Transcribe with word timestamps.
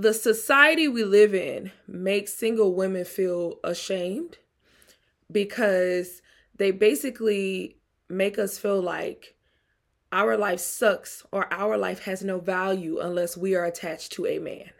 The 0.00 0.14
society 0.14 0.88
we 0.88 1.04
live 1.04 1.34
in 1.34 1.72
makes 1.86 2.32
single 2.32 2.74
women 2.74 3.04
feel 3.04 3.58
ashamed 3.62 4.38
because 5.30 6.22
they 6.56 6.70
basically 6.70 7.76
make 8.08 8.38
us 8.38 8.56
feel 8.56 8.80
like 8.80 9.34
our 10.10 10.38
life 10.38 10.58
sucks 10.58 11.22
or 11.30 11.52
our 11.52 11.76
life 11.76 12.04
has 12.04 12.24
no 12.24 12.38
value 12.38 12.98
unless 12.98 13.36
we 13.36 13.54
are 13.54 13.66
attached 13.66 14.12
to 14.12 14.26
a 14.26 14.38
man. 14.38 14.70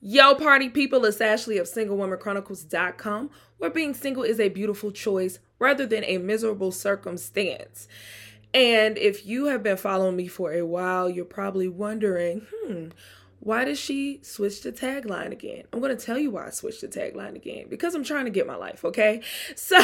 Yo, 0.00 0.34
party 0.34 0.68
people, 0.68 1.04
it's 1.04 1.20
Ashley 1.20 1.58
of 1.58 1.66
SingleWomanChronicles.com, 1.66 3.30
where 3.58 3.70
being 3.70 3.94
single 3.94 4.22
is 4.22 4.38
a 4.38 4.50
beautiful 4.50 4.92
choice 4.92 5.40
rather 5.58 5.86
than 5.86 6.04
a 6.04 6.18
miserable 6.18 6.70
circumstance. 6.70 7.88
And 8.54 8.96
if 8.96 9.26
you 9.26 9.46
have 9.46 9.64
been 9.64 9.76
following 9.76 10.14
me 10.14 10.28
for 10.28 10.52
a 10.52 10.62
while, 10.62 11.10
you're 11.10 11.24
probably 11.24 11.66
wondering, 11.66 12.46
hmm, 12.54 12.90
why 13.40 13.64
did 13.64 13.76
she 13.76 14.20
switch 14.22 14.62
the 14.62 14.70
tagline 14.70 15.32
again? 15.32 15.64
I'm 15.72 15.80
going 15.80 15.94
to 15.94 16.02
tell 16.02 16.16
you 16.16 16.30
why 16.30 16.46
I 16.46 16.50
switched 16.50 16.80
the 16.80 16.88
tagline 16.88 17.34
again 17.34 17.66
because 17.68 17.96
I'm 17.96 18.04
trying 18.04 18.26
to 18.26 18.30
get 18.30 18.46
my 18.46 18.54
life, 18.54 18.84
okay? 18.84 19.22
So, 19.56 19.78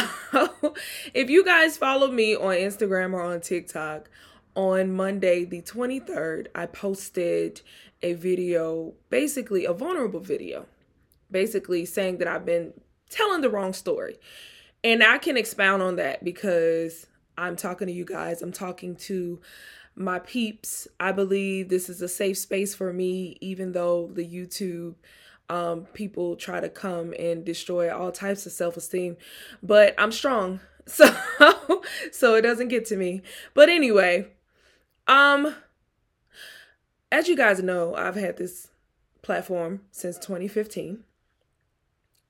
if 1.12 1.28
you 1.28 1.45
guys 1.45 1.77
follow 1.77 2.12
me 2.12 2.36
on 2.36 2.55
Instagram 2.55 3.12
or 3.12 3.22
on 3.22 3.41
TikTok, 3.41 4.08
on 4.55 4.92
Monday, 4.92 5.45
the 5.45 5.62
23rd, 5.62 6.47
I 6.55 6.67
posted 6.67 7.62
a 8.02 8.14
video, 8.14 8.95
basically 9.11 9.64
a 9.64 9.73
vulnerable 9.73 10.20
video, 10.20 10.67
basically 11.30 11.84
saying 11.84 12.19
that 12.19 12.28
I've 12.28 12.47
been 12.47 12.73
telling 13.08 13.41
the 13.41 13.50
wrong 13.50 13.73
story. 13.73 14.19
And 14.83 15.02
I 15.02 15.19
can 15.19 15.36
expound 15.36 15.83
on 15.83 15.97
that 15.97 16.25
because 16.25 17.06
I'm 17.41 17.56
talking 17.56 17.86
to 17.86 17.92
you 17.92 18.05
guys. 18.05 18.42
I'm 18.42 18.52
talking 18.52 18.96
to 18.96 19.41
my 19.96 20.19
peeps. 20.19 20.86
I 21.00 21.12
believe 21.12 21.69
this 21.69 21.88
is 21.88 22.02
a 22.02 22.08
safe 22.08 22.36
space 22.36 22.74
for 22.74 22.92
me, 22.92 23.38
even 23.41 23.72
though 23.72 24.10
the 24.12 24.27
YouTube 24.27 24.94
um, 25.48 25.86
people 25.94 26.36
try 26.36 26.61
to 26.61 26.68
come 26.68 27.14
and 27.18 27.44
destroy 27.44 27.92
all 27.92 28.12
types 28.12 28.44
of 28.44 28.52
self 28.52 28.77
esteem. 28.77 29.16
But 29.62 29.94
I'm 29.98 30.12
strong, 30.12 30.61
so 30.86 31.12
so 32.12 32.34
it 32.34 32.42
doesn't 32.42 32.68
get 32.68 32.84
to 32.86 32.96
me. 32.96 33.22
But 33.55 33.68
anyway, 33.70 34.28
um, 35.08 35.55
as 37.11 37.27
you 37.27 37.36
guys 37.36 37.62
know, 37.62 37.94
I've 37.94 38.16
had 38.16 38.36
this 38.36 38.68
platform 39.22 39.80
since 39.91 40.18
2015. 40.18 41.05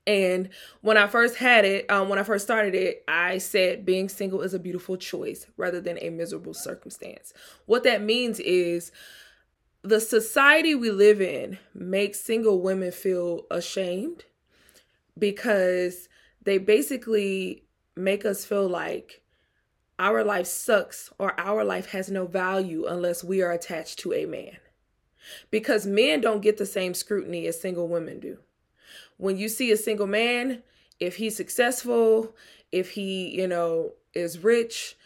And 0.07 0.49
when 0.81 0.97
I 0.97 1.07
first 1.07 1.37
had 1.37 1.63
it, 1.63 1.89
um, 1.91 2.09
when 2.09 2.17
I 2.17 2.23
first 2.23 2.45
started 2.45 2.73
it, 2.73 3.03
I 3.07 3.37
said 3.37 3.85
being 3.85 4.09
single 4.09 4.41
is 4.41 4.53
a 4.53 4.59
beautiful 4.59 4.97
choice 4.97 5.45
rather 5.57 5.79
than 5.79 5.99
a 6.01 6.09
miserable 6.09 6.53
circumstance. 6.53 7.33
What 7.65 7.83
that 7.83 8.01
means 8.01 8.39
is 8.39 8.91
the 9.83 9.99
society 9.99 10.73
we 10.73 10.91
live 10.91 11.21
in 11.21 11.59
makes 11.73 12.19
single 12.19 12.61
women 12.61 12.91
feel 12.91 13.45
ashamed 13.51 14.25
because 15.17 16.09
they 16.41 16.57
basically 16.57 17.63
make 17.95 18.25
us 18.25 18.43
feel 18.43 18.67
like 18.67 19.21
our 19.99 20.23
life 20.23 20.47
sucks 20.47 21.11
or 21.19 21.39
our 21.39 21.63
life 21.63 21.91
has 21.91 22.09
no 22.09 22.25
value 22.25 22.87
unless 22.87 23.23
we 23.23 23.43
are 23.43 23.51
attached 23.51 23.99
to 23.99 24.13
a 24.13 24.25
man. 24.25 24.57
Because 25.51 25.85
men 25.85 26.21
don't 26.21 26.41
get 26.41 26.57
the 26.57 26.65
same 26.65 26.95
scrutiny 26.95 27.45
as 27.45 27.61
single 27.61 27.87
women 27.87 28.19
do 28.19 28.39
when 29.21 29.37
you 29.37 29.47
see 29.49 29.71
a 29.71 29.77
single 29.77 30.07
man, 30.07 30.63
if 30.99 31.17
he's 31.17 31.37
successful, 31.37 32.35
if 32.71 32.89
he, 32.91 33.29
you 33.29 33.47
know, 33.47 33.91
is 34.15 34.39
rich, 34.39 34.97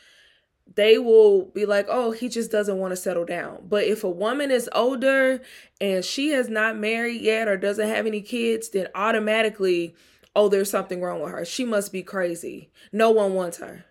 they 0.74 0.98
will 0.98 1.48
be 1.48 1.66
like, 1.66 1.86
oh, 1.90 2.12
he 2.12 2.30
just 2.30 2.50
doesn't 2.50 2.78
want 2.78 2.94
to 2.94 2.96
settle 2.96 3.26
down. 3.26 3.66
But 3.68 3.84
if 3.84 4.06
a 4.06 4.10
woman 4.10 4.52
is 4.52 4.70
older 4.74 5.42
and 5.82 6.04
she 6.04 6.30
has 6.30 6.48
not 6.48 6.78
married 6.78 7.22
yet 7.22 7.50
or 7.50 7.58
doesn't 7.58 7.90
have 7.90 8.06
any 8.08 8.22
kids, 8.22 8.70
then 8.70 8.88
automatically, 8.96 9.96
oh, 10.34 10.48
there's 10.48 10.72
something 10.72 11.02
wrong 11.02 11.20
with 11.20 11.34
her. 11.34 11.44
She 11.44 11.66
must 11.66 11.92
be 11.92 12.02
crazy. 12.02 12.72
No 12.94 13.12
one 13.12 13.34
wants 13.34 13.58
her. 13.58 13.84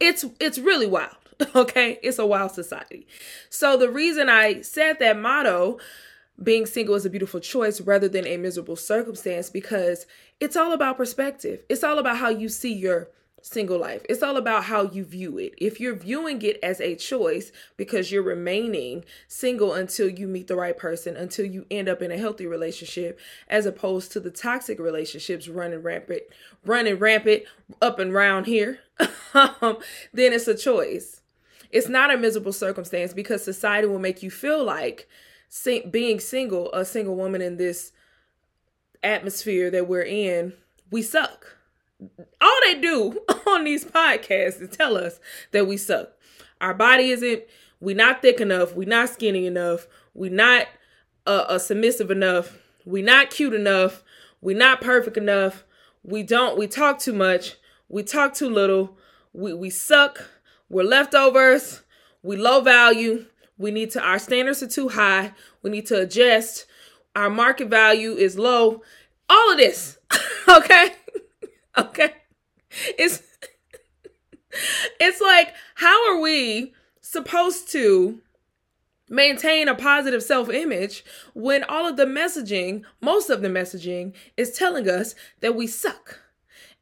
It's 0.00 0.24
it's 0.40 0.58
really 0.58 0.86
wild. 0.86 1.16
Okay? 1.54 1.98
It's 2.02 2.20
a 2.20 2.26
wild 2.26 2.52
society. 2.52 3.08
So 3.50 3.76
the 3.76 3.90
reason 3.90 4.28
I 4.28 4.60
said 4.62 4.98
that 5.00 5.18
motto 5.18 5.78
being 6.42 6.66
single 6.66 6.94
is 6.94 7.06
a 7.06 7.10
beautiful 7.10 7.40
choice 7.40 7.80
rather 7.80 8.08
than 8.08 8.26
a 8.26 8.36
miserable 8.36 8.76
circumstance 8.76 9.50
because 9.50 10.06
it's 10.40 10.56
all 10.56 10.72
about 10.72 10.96
perspective. 10.96 11.62
It's 11.68 11.84
all 11.84 11.98
about 11.98 12.18
how 12.18 12.28
you 12.28 12.48
see 12.48 12.72
your 12.72 13.08
single 13.44 13.78
life. 13.78 14.00
It's 14.08 14.22
all 14.22 14.36
about 14.36 14.64
how 14.64 14.84
you 14.90 15.04
view 15.04 15.36
it. 15.38 15.52
If 15.58 15.78
you're 15.78 15.94
viewing 15.94 16.40
it 16.42 16.58
as 16.62 16.80
a 16.80 16.96
choice 16.96 17.52
because 17.76 18.10
you're 18.10 18.22
remaining 18.22 19.04
single 19.28 19.74
until 19.74 20.08
you 20.08 20.26
meet 20.26 20.46
the 20.48 20.56
right 20.56 20.76
person, 20.76 21.14
until 21.14 21.44
you 21.44 21.66
end 21.70 21.88
up 21.88 22.00
in 22.00 22.10
a 22.10 22.16
healthy 22.16 22.46
relationship, 22.46 23.20
as 23.46 23.66
opposed 23.66 24.12
to 24.12 24.20
the 24.20 24.30
toxic 24.30 24.78
relationships 24.78 25.46
running 25.46 25.82
rampant, 25.82 26.22
running 26.64 26.98
rampant 26.98 27.42
up 27.82 27.98
and 27.98 28.14
round 28.14 28.46
here, 28.46 28.80
then 29.34 30.32
it's 30.32 30.48
a 30.48 30.56
choice. 30.56 31.20
It's 31.70 31.88
not 31.88 32.12
a 32.12 32.16
miserable 32.16 32.52
circumstance 32.52 33.12
because 33.12 33.44
society 33.44 33.86
will 33.86 33.98
make 33.98 34.22
you 34.22 34.30
feel 34.30 34.64
like 34.64 35.06
sing, 35.54 35.88
being 35.88 36.18
single, 36.18 36.72
a 36.72 36.84
single 36.84 37.14
woman 37.14 37.40
in 37.40 37.56
this 37.56 37.92
atmosphere 39.04 39.70
that 39.70 39.86
we're 39.86 40.02
in, 40.02 40.52
we 40.90 41.00
suck. 41.00 41.56
All 42.40 42.58
they 42.64 42.80
do 42.80 43.20
on 43.46 43.62
these 43.62 43.84
podcasts 43.84 44.60
is 44.60 44.76
tell 44.76 44.96
us 44.96 45.20
that 45.52 45.68
we 45.68 45.76
suck. 45.76 46.10
Our 46.60 46.74
body 46.74 47.10
isn't, 47.10 47.44
we 47.78 47.94
not 47.94 48.20
thick 48.20 48.40
enough, 48.40 48.74
we 48.74 48.84
not 48.84 49.10
skinny 49.10 49.46
enough, 49.46 49.86
we 50.12 50.28
not 50.28 50.66
uh, 51.24 51.44
uh, 51.48 51.58
submissive 51.58 52.10
enough, 52.10 52.58
we 52.84 53.00
not 53.00 53.30
cute 53.30 53.54
enough, 53.54 54.02
we 54.40 54.54
not 54.54 54.80
perfect 54.80 55.16
enough, 55.16 55.64
we 56.02 56.24
don't, 56.24 56.58
we 56.58 56.66
talk 56.66 56.98
too 56.98 57.12
much, 57.12 57.56
we 57.88 58.02
talk 58.02 58.34
too 58.34 58.50
little, 58.50 58.98
we, 59.32 59.54
we 59.54 59.70
suck, 59.70 60.24
we're 60.68 60.82
leftovers, 60.82 61.82
we 62.22 62.36
low 62.36 62.60
value, 62.60 63.26
we 63.58 63.70
need 63.70 63.90
to, 63.92 64.00
our 64.00 64.18
standards 64.18 64.62
are 64.62 64.68
too 64.68 64.88
high. 64.88 65.32
We 65.62 65.70
need 65.70 65.86
to 65.86 66.00
adjust. 66.00 66.66
Our 67.14 67.30
market 67.30 67.68
value 67.68 68.12
is 68.12 68.38
low. 68.38 68.82
All 69.28 69.52
of 69.52 69.58
this. 69.58 69.98
okay. 70.48 70.94
okay. 71.78 72.14
It's, 72.98 73.22
it's 75.00 75.20
like, 75.20 75.54
how 75.76 76.10
are 76.10 76.20
we 76.20 76.74
supposed 77.00 77.70
to 77.72 78.20
maintain 79.08 79.68
a 79.68 79.74
positive 79.74 80.22
self 80.22 80.48
image 80.50 81.04
when 81.34 81.62
all 81.64 81.86
of 81.86 81.96
the 81.96 82.06
messaging, 82.06 82.82
most 83.00 83.30
of 83.30 83.42
the 83.42 83.48
messaging, 83.48 84.14
is 84.36 84.56
telling 84.56 84.88
us 84.88 85.14
that 85.40 85.54
we 85.54 85.66
suck 85.66 86.20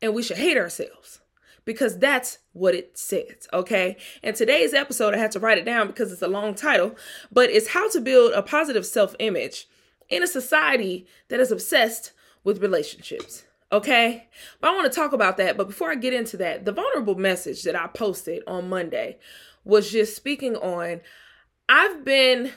and 0.00 0.15
we 0.15 0.22
should 0.22 0.38
hate 0.38 0.56
ourselves? 0.56 1.22
Because 1.65 1.99
that's 1.99 2.39
what 2.53 2.75
it 2.75 2.99
says, 2.99 3.49
okay? 3.53 3.97
And 4.23 4.34
today's 4.34 4.75
episode, 4.75 5.15
I 5.15 5.19
had 5.19 5.33
to 5.33 5.41
write 5.41 5.59
it 5.59 5.65
down 5.65 5.87
because 5.87 6.12
it's 6.12 6.23
a 6.23 6.28
long 6.28 6.55
title, 6.55 6.97
but 7.31 7.50
it's 7.50 7.69
how 7.69 7.88
to 7.91 8.00
build 8.00 8.32
a 8.32 8.43
positive 8.43 8.87
self 8.87 9.14
image 9.19 9.69
in 10.09 10.23
a 10.23 10.26
society 10.26 11.06
that 11.29 11.41
is 11.41 11.53
obsessed 11.53 12.12
with 12.44 12.62
relationships. 12.62 13.44
Okay, 13.70 14.29
but 14.61 14.70
I 14.70 14.75
want 14.75 14.93
to 14.93 14.94
talk 14.94 15.12
about 15.12 15.38
that. 15.38 15.56
But 15.56 15.69
before 15.69 15.91
I 15.91 15.94
get 15.94 16.12
into 16.12 16.37
that, 16.38 16.67
the 16.67 16.73
vulnerable 16.73 17.14
message 17.14 17.62
that 17.62 17.75
I 17.75 17.87
posted 17.87 18.43
on 18.47 18.69
Monday 18.69 19.19
was 19.64 19.91
just 19.91 20.14
speaking 20.14 20.56
on 20.56 21.00
I've 21.69 22.05
been, 22.05 22.53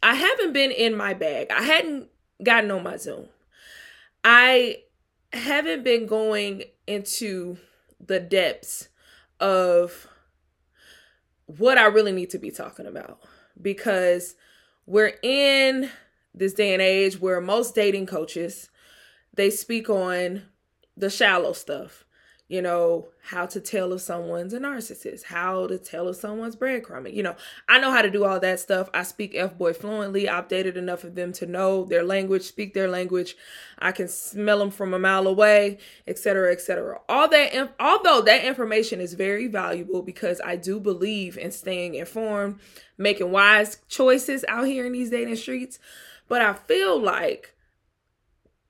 I 0.00 0.14
haven't 0.14 0.52
been 0.52 0.70
in 0.70 0.96
my 0.96 1.12
bag. 1.12 1.48
I 1.50 1.62
hadn't 1.62 2.08
gotten 2.42 2.70
on 2.70 2.84
my 2.84 2.96
Zoom. 2.96 3.26
I 4.22 4.82
haven't 5.32 5.82
been 5.82 6.06
going 6.06 6.64
into 6.86 7.58
the 8.06 8.20
depths 8.20 8.88
of 9.40 10.08
what 11.46 11.78
I 11.78 11.86
really 11.86 12.12
need 12.12 12.30
to 12.30 12.38
be 12.38 12.50
talking 12.50 12.86
about 12.86 13.20
because 13.60 14.34
we're 14.86 15.14
in 15.22 15.90
this 16.34 16.54
day 16.54 16.72
and 16.72 16.82
age 16.82 17.20
where 17.20 17.40
most 17.40 17.74
dating 17.74 18.06
coaches 18.06 18.70
they 19.34 19.50
speak 19.50 19.90
on 19.90 20.42
the 20.96 21.10
shallow 21.10 21.52
stuff. 21.52 22.03
You 22.46 22.60
know, 22.60 23.08
how 23.22 23.46
to 23.46 23.58
tell 23.58 23.94
if 23.94 24.02
someone's 24.02 24.52
a 24.52 24.60
narcissist, 24.60 25.24
how 25.24 25.66
to 25.66 25.78
tell 25.78 26.08
if 26.08 26.16
someone's 26.16 26.56
breadcrumbing. 26.56 27.14
You 27.14 27.22
know, 27.22 27.36
I 27.68 27.78
know 27.78 27.90
how 27.90 28.02
to 28.02 28.10
do 28.10 28.24
all 28.24 28.38
that 28.38 28.60
stuff. 28.60 28.90
I 28.92 29.02
speak 29.02 29.34
F 29.34 29.56
boy 29.56 29.72
fluently. 29.72 30.28
I've 30.28 30.48
dated 30.48 30.76
enough 30.76 31.04
of 31.04 31.14
them 31.14 31.32
to 31.34 31.46
know 31.46 31.84
their 31.84 32.04
language, 32.04 32.42
speak 32.42 32.74
their 32.74 32.88
language. 32.88 33.34
I 33.78 33.92
can 33.92 34.08
smell 34.08 34.58
them 34.58 34.70
from 34.70 34.92
a 34.92 34.98
mile 34.98 35.26
away, 35.26 35.78
etc., 36.06 36.52
etc. 36.52 37.00
All 37.08 37.28
that, 37.28 37.74
although 37.80 38.20
that 38.20 38.44
information 38.44 39.00
is 39.00 39.14
very 39.14 39.46
valuable 39.46 40.02
because 40.02 40.38
I 40.44 40.56
do 40.56 40.78
believe 40.78 41.38
in 41.38 41.50
staying 41.50 41.94
informed, 41.94 42.60
making 42.98 43.30
wise 43.30 43.78
choices 43.88 44.44
out 44.48 44.66
here 44.66 44.84
in 44.84 44.92
these 44.92 45.10
dating 45.10 45.36
streets. 45.36 45.78
But 46.28 46.42
I 46.42 46.52
feel 46.52 47.00
like 47.00 47.54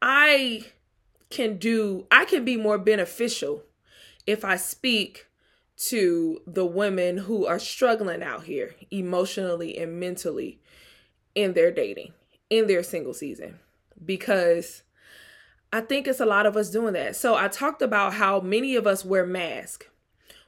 I 0.00 0.66
can 1.34 1.58
do 1.58 2.06
I 2.10 2.24
can 2.24 2.44
be 2.44 2.56
more 2.56 2.78
beneficial 2.78 3.64
if 4.26 4.44
I 4.44 4.56
speak 4.56 5.26
to 5.76 6.40
the 6.46 6.64
women 6.64 7.18
who 7.18 7.44
are 7.46 7.58
struggling 7.58 8.22
out 8.22 8.44
here 8.44 8.76
emotionally 8.92 9.76
and 9.76 9.98
mentally 9.98 10.60
in 11.34 11.54
their 11.54 11.72
dating, 11.72 12.12
in 12.48 12.68
their 12.68 12.84
single 12.84 13.12
season 13.12 13.58
because 14.02 14.82
I 15.72 15.80
think 15.80 16.06
it's 16.06 16.20
a 16.20 16.26
lot 16.26 16.46
of 16.46 16.56
us 16.56 16.70
doing 16.70 16.94
that. 16.94 17.16
So 17.16 17.34
I 17.34 17.48
talked 17.48 17.82
about 17.82 18.14
how 18.14 18.40
many 18.40 18.76
of 18.76 18.86
us 18.86 19.04
wear 19.04 19.26
masks. 19.26 19.86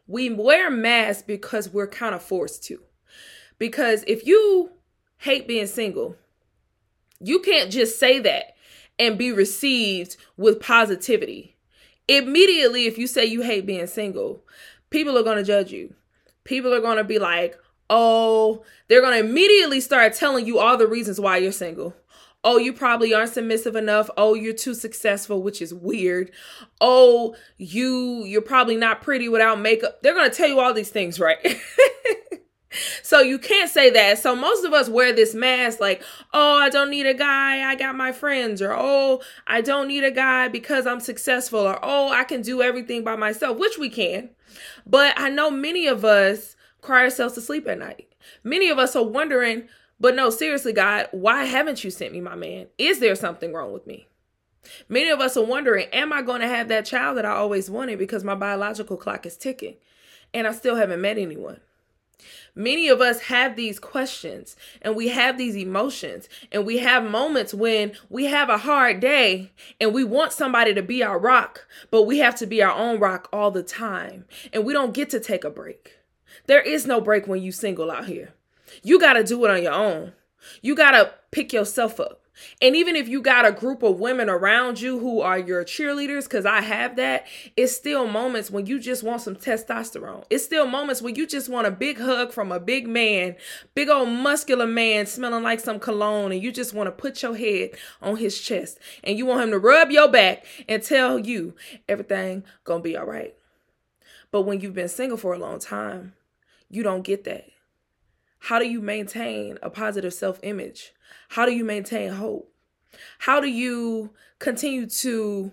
We 0.06 0.30
wear 0.30 0.70
masks 0.70 1.22
because 1.22 1.68
we're 1.68 1.88
kind 1.88 2.14
of 2.14 2.22
forced 2.22 2.62
to. 2.64 2.80
Because 3.58 4.04
if 4.06 4.24
you 4.24 4.70
hate 5.18 5.48
being 5.48 5.66
single, 5.66 6.14
you 7.18 7.40
can't 7.40 7.72
just 7.72 7.98
say 7.98 8.20
that 8.20 8.55
and 8.98 9.18
be 9.18 9.32
received 9.32 10.16
with 10.36 10.60
positivity. 10.60 11.56
Immediately, 12.08 12.86
if 12.86 12.98
you 12.98 13.06
say 13.06 13.24
you 13.24 13.42
hate 13.42 13.66
being 13.66 13.86
single, 13.86 14.44
people 14.90 15.18
are 15.18 15.22
going 15.22 15.38
to 15.38 15.44
judge 15.44 15.72
you. 15.72 15.94
People 16.44 16.72
are 16.72 16.80
going 16.80 16.98
to 16.98 17.04
be 17.04 17.18
like, 17.18 17.58
oh, 17.90 18.64
they're 18.88 19.00
going 19.00 19.20
to 19.20 19.28
immediately 19.28 19.80
start 19.80 20.14
telling 20.14 20.46
you 20.46 20.58
all 20.58 20.76
the 20.76 20.86
reasons 20.86 21.20
why 21.20 21.36
you're 21.38 21.52
single. 21.52 21.94
Oh, 22.44 22.58
you 22.58 22.72
probably 22.72 23.12
aren't 23.12 23.32
submissive 23.32 23.74
enough. 23.74 24.08
Oh, 24.16 24.34
you're 24.34 24.52
too 24.52 24.74
successful, 24.74 25.42
which 25.42 25.60
is 25.60 25.74
weird. 25.74 26.30
Oh, 26.80 27.34
you 27.58 28.22
you're 28.24 28.40
probably 28.40 28.76
not 28.76 29.02
pretty 29.02 29.28
without 29.28 29.58
makeup. 29.58 30.00
They're 30.02 30.14
going 30.14 30.30
to 30.30 30.36
tell 30.36 30.48
you 30.48 30.60
all 30.60 30.72
these 30.72 30.90
things, 30.90 31.18
right? 31.18 31.38
So 33.02 33.20
you 33.20 33.38
can't 33.38 33.70
say 33.70 33.90
that. 33.90 34.18
So 34.18 34.34
most 34.34 34.64
of 34.64 34.72
us 34.72 34.88
wear 34.88 35.12
this 35.12 35.34
mask 35.34 35.80
like, 35.80 36.02
oh, 36.32 36.58
I 36.58 36.68
don't 36.68 36.90
need 36.90 37.06
a 37.06 37.14
guy. 37.14 37.68
I 37.68 37.74
got 37.74 37.94
my 37.94 38.12
friends. 38.12 38.60
Or, 38.62 38.74
oh, 38.76 39.20
I 39.46 39.60
don't 39.60 39.88
need 39.88 40.04
a 40.04 40.10
guy 40.10 40.48
because 40.48 40.86
I'm 40.86 41.00
successful. 41.00 41.60
Or, 41.60 41.78
oh, 41.82 42.10
I 42.10 42.24
can 42.24 42.42
do 42.42 42.62
everything 42.62 43.04
by 43.04 43.16
myself, 43.16 43.58
which 43.58 43.78
we 43.78 43.88
can. 43.88 44.30
But 44.86 45.18
I 45.18 45.28
know 45.28 45.50
many 45.50 45.86
of 45.86 46.04
us 46.04 46.56
cry 46.80 47.02
ourselves 47.02 47.34
to 47.34 47.40
sleep 47.40 47.66
at 47.68 47.78
night. 47.78 48.14
Many 48.42 48.68
of 48.68 48.78
us 48.78 48.96
are 48.96 49.04
wondering, 49.04 49.68
but 49.98 50.14
no, 50.14 50.30
seriously, 50.30 50.72
God, 50.72 51.08
why 51.12 51.44
haven't 51.44 51.84
you 51.84 51.90
sent 51.90 52.12
me 52.12 52.20
my 52.20 52.34
man? 52.34 52.66
Is 52.78 53.00
there 53.00 53.14
something 53.14 53.52
wrong 53.52 53.72
with 53.72 53.86
me? 53.86 54.06
Many 54.88 55.10
of 55.10 55.20
us 55.20 55.36
are 55.36 55.44
wondering, 55.44 55.88
am 55.92 56.12
I 56.12 56.22
going 56.22 56.40
to 56.40 56.48
have 56.48 56.68
that 56.68 56.86
child 56.86 57.16
that 57.16 57.26
I 57.26 57.30
always 57.30 57.70
wanted 57.70 57.98
because 57.98 58.24
my 58.24 58.34
biological 58.34 58.96
clock 58.96 59.24
is 59.26 59.36
ticking 59.36 59.76
and 60.34 60.46
I 60.46 60.52
still 60.52 60.76
haven't 60.76 61.00
met 61.00 61.18
anyone? 61.18 61.60
Many 62.54 62.88
of 62.88 63.00
us 63.00 63.20
have 63.22 63.56
these 63.56 63.78
questions 63.78 64.56
and 64.80 64.96
we 64.96 65.08
have 65.08 65.36
these 65.36 65.56
emotions 65.56 66.28
and 66.50 66.64
we 66.64 66.78
have 66.78 67.04
moments 67.04 67.52
when 67.52 67.92
we 68.08 68.24
have 68.26 68.48
a 68.48 68.58
hard 68.58 69.00
day 69.00 69.52
and 69.80 69.92
we 69.92 70.04
want 70.04 70.32
somebody 70.32 70.72
to 70.72 70.82
be 70.82 71.02
our 71.02 71.18
rock, 71.18 71.66
but 71.90 72.04
we 72.04 72.18
have 72.18 72.34
to 72.36 72.46
be 72.46 72.62
our 72.62 72.72
own 72.72 72.98
rock 72.98 73.28
all 73.32 73.50
the 73.50 73.62
time 73.62 74.24
and 74.52 74.64
we 74.64 74.72
don't 74.72 74.94
get 74.94 75.10
to 75.10 75.20
take 75.20 75.44
a 75.44 75.50
break. 75.50 75.98
There 76.46 76.62
is 76.62 76.86
no 76.86 77.00
break 77.00 77.26
when 77.26 77.42
you 77.42 77.52
single 77.52 77.90
out 77.90 78.06
here. 78.06 78.32
You 78.82 78.98
got 78.98 79.14
to 79.14 79.24
do 79.24 79.44
it 79.44 79.50
on 79.50 79.62
your 79.62 79.74
own. 79.74 80.12
You 80.62 80.74
got 80.74 80.92
to 80.92 81.12
pick 81.30 81.52
yourself 81.52 82.00
up. 82.00 82.22
And 82.60 82.76
even 82.76 82.96
if 82.96 83.08
you 83.08 83.22
got 83.22 83.46
a 83.46 83.52
group 83.52 83.82
of 83.82 84.00
women 84.00 84.28
around 84.28 84.80
you 84.80 84.98
who 84.98 85.20
are 85.20 85.38
your 85.38 85.64
cheerleaders, 85.64 86.24
because 86.24 86.46
I 86.46 86.60
have 86.60 86.96
that, 86.96 87.26
it's 87.56 87.74
still 87.74 88.06
moments 88.06 88.50
when 88.50 88.66
you 88.66 88.78
just 88.78 89.02
want 89.02 89.22
some 89.22 89.36
testosterone. 89.36 90.24
It's 90.30 90.44
still 90.44 90.66
moments 90.66 91.02
when 91.02 91.14
you 91.14 91.26
just 91.26 91.48
want 91.48 91.66
a 91.66 91.70
big 91.70 91.98
hug 91.98 92.32
from 92.32 92.52
a 92.52 92.60
big 92.60 92.86
man, 92.86 93.36
big 93.74 93.88
old 93.88 94.08
muscular 94.08 94.66
man 94.66 95.06
smelling 95.06 95.42
like 95.42 95.60
some 95.60 95.80
cologne, 95.80 96.32
and 96.32 96.42
you 96.42 96.52
just 96.52 96.74
want 96.74 96.86
to 96.86 96.92
put 96.92 97.22
your 97.22 97.36
head 97.36 97.70
on 98.02 98.16
his 98.16 98.40
chest 98.40 98.78
and 99.02 99.18
you 99.18 99.26
want 99.26 99.42
him 99.42 99.50
to 99.50 99.58
rub 99.58 99.90
your 99.90 100.08
back 100.08 100.44
and 100.68 100.82
tell 100.82 101.18
you 101.18 101.54
everything 101.88 102.44
gonna 102.64 102.82
be 102.82 102.96
all 102.96 103.06
right. 103.06 103.34
But 104.30 104.42
when 104.42 104.60
you've 104.60 104.74
been 104.74 104.88
single 104.88 105.16
for 105.16 105.32
a 105.32 105.38
long 105.38 105.58
time, 105.58 106.14
you 106.68 106.82
don't 106.82 107.02
get 107.02 107.24
that. 107.24 107.46
How 108.38 108.58
do 108.58 108.68
you 108.68 108.80
maintain 108.80 109.58
a 109.62 109.70
positive 109.70 110.14
self 110.14 110.38
image? 110.42 110.92
How 111.30 111.46
do 111.46 111.52
you 111.52 111.64
maintain 111.64 112.10
hope? 112.10 112.52
How 113.20 113.40
do 113.40 113.48
you 113.48 114.10
continue 114.38 114.86
to 114.86 115.52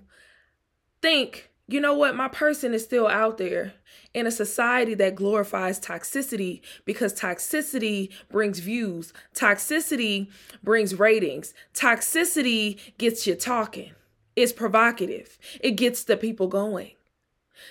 think, 1.02 1.52
you 1.68 1.80
know 1.80 1.94
what, 1.94 2.16
my 2.16 2.28
person 2.28 2.74
is 2.74 2.84
still 2.84 3.08
out 3.08 3.38
there 3.38 3.74
in 4.14 4.28
a 4.28 4.32
society 4.32 4.94
that 4.96 5.16
glorifies 5.16 5.80
toxicity 5.80 6.62
because 6.86 7.14
toxicity 7.14 8.12
brings 8.32 8.60
views, 8.60 9.14
toxicity 9.36 10.30
brings 10.64 10.98
ratings, 10.98 11.54
toxicity 11.74 12.80
gets 12.98 13.26
you 13.26 13.36
talking, 13.36 13.92
it's 14.36 14.54
provocative, 14.54 15.38
it 15.60 15.72
gets 15.72 16.04
the 16.04 16.18
people 16.18 16.48
going. 16.48 16.92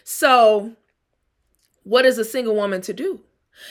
So, 0.05 0.76
what 1.85 2.05
is 2.05 2.19
a 2.19 2.25
single 2.25 2.55
woman 2.55 2.81
to 2.82 2.93
do? 2.93 3.20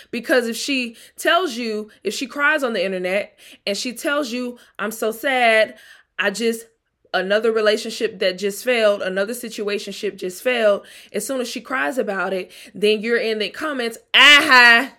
Because 0.09 0.47
if 0.47 0.55
she 0.55 0.95
tells 1.17 1.55
you, 1.55 1.89
if 2.03 2.13
she 2.13 2.27
cries 2.27 2.63
on 2.63 2.73
the 2.73 2.83
internet 2.83 3.37
and 3.65 3.77
she 3.77 3.93
tells 3.93 4.31
you, 4.31 4.57
I'm 4.79 4.91
so 4.91 5.11
sad, 5.11 5.75
I 6.19 6.29
just, 6.31 6.67
another 7.13 7.51
relationship 7.51 8.19
that 8.19 8.37
just 8.37 8.63
failed, 8.63 9.01
another 9.01 9.33
situationship 9.33 10.17
just 10.17 10.41
failed, 10.41 10.85
as 11.13 11.25
soon 11.25 11.41
as 11.41 11.47
she 11.47 11.61
cries 11.61 11.97
about 11.97 12.33
it, 12.33 12.51
then 12.73 13.01
you're 13.01 13.17
in 13.17 13.39
the 13.39 13.49
comments, 13.49 13.97
aha, 14.13 14.93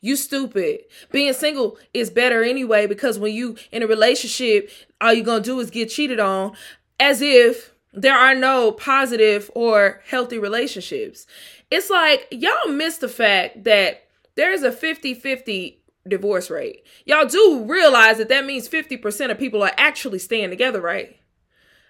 you 0.00 0.16
stupid. 0.16 0.80
Being 1.10 1.32
single 1.32 1.78
is 1.92 2.10
better 2.10 2.42
anyway 2.42 2.86
because 2.86 3.18
when 3.18 3.34
you 3.34 3.56
in 3.72 3.82
a 3.82 3.86
relationship, 3.86 4.70
all 5.00 5.12
you're 5.12 5.24
gonna 5.24 5.42
do 5.42 5.58
is 5.60 5.70
get 5.70 5.90
cheated 5.90 6.20
on, 6.20 6.52
as 7.00 7.20
if 7.20 7.74
there 7.92 8.16
are 8.16 8.34
no 8.34 8.72
positive 8.72 9.50
or 9.54 10.02
healthy 10.06 10.38
relationships. 10.38 11.26
It's 11.70 11.90
like 11.90 12.28
y'all 12.30 12.68
miss 12.68 12.98
the 12.98 13.08
fact 13.08 13.64
that 13.64 14.07
there's 14.38 14.62
a 14.62 14.70
50 14.70 15.14
50 15.14 15.82
divorce 16.06 16.48
rate. 16.48 16.86
Y'all 17.04 17.26
do 17.26 17.64
realize 17.66 18.18
that 18.18 18.28
that 18.28 18.46
means 18.46 18.68
50% 18.68 19.30
of 19.30 19.38
people 19.38 19.62
are 19.62 19.72
actually 19.76 20.20
staying 20.20 20.50
together, 20.50 20.80
right? 20.80 21.18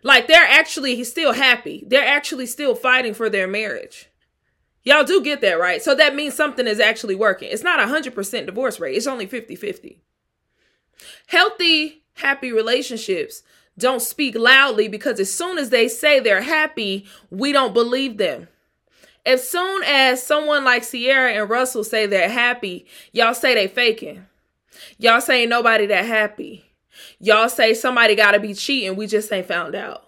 Like 0.02 0.26
they're 0.26 0.48
actually 0.48 1.04
still 1.04 1.34
happy. 1.34 1.84
They're 1.86 2.06
actually 2.06 2.46
still 2.46 2.74
fighting 2.74 3.12
for 3.12 3.28
their 3.28 3.46
marriage. 3.46 4.08
Y'all 4.82 5.04
do 5.04 5.22
get 5.22 5.42
that, 5.42 5.60
right? 5.60 5.82
So 5.82 5.94
that 5.94 6.14
means 6.14 6.34
something 6.34 6.66
is 6.66 6.80
actually 6.80 7.14
working. 7.14 7.50
It's 7.52 7.62
not 7.62 7.80
a 7.80 7.92
100% 7.92 8.46
divorce 8.46 8.80
rate, 8.80 8.96
it's 8.96 9.06
only 9.06 9.26
50 9.26 9.54
50. 9.54 10.00
Healthy, 11.26 12.02
happy 12.14 12.50
relationships 12.50 13.42
don't 13.76 14.00
speak 14.00 14.34
loudly 14.36 14.88
because 14.88 15.20
as 15.20 15.32
soon 15.32 15.58
as 15.58 15.68
they 15.68 15.86
say 15.86 16.18
they're 16.18 16.40
happy, 16.40 17.06
we 17.30 17.52
don't 17.52 17.74
believe 17.74 18.16
them. 18.16 18.48
As 19.28 19.46
soon 19.46 19.82
as 19.84 20.22
someone 20.22 20.64
like 20.64 20.90
Ciara 20.90 21.34
and 21.34 21.50
Russell 21.50 21.84
say 21.84 22.06
they're 22.06 22.30
happy, 22.30 22.86
y'all 23.12 23.34
say 23.34 23.52
they 23.52 23.68
faking. 23.68 24.24
Y'all 24.96 25.20
say 25.20 25.44
nobody 25.44 25.84
that 25.84 26.06
happy. 26.06 26.64
Y'all 27.20 27.50
say 27.50 27.74
somebody 27.74 28.14
gotta 28.14 28.40
be 28.40 28.54
cheating. 28.54 28.96
We 28.96 29.06
just 29.06 29.30
ain't 29.30 29.46
found 29.46 29.74
out. 29.74 30.04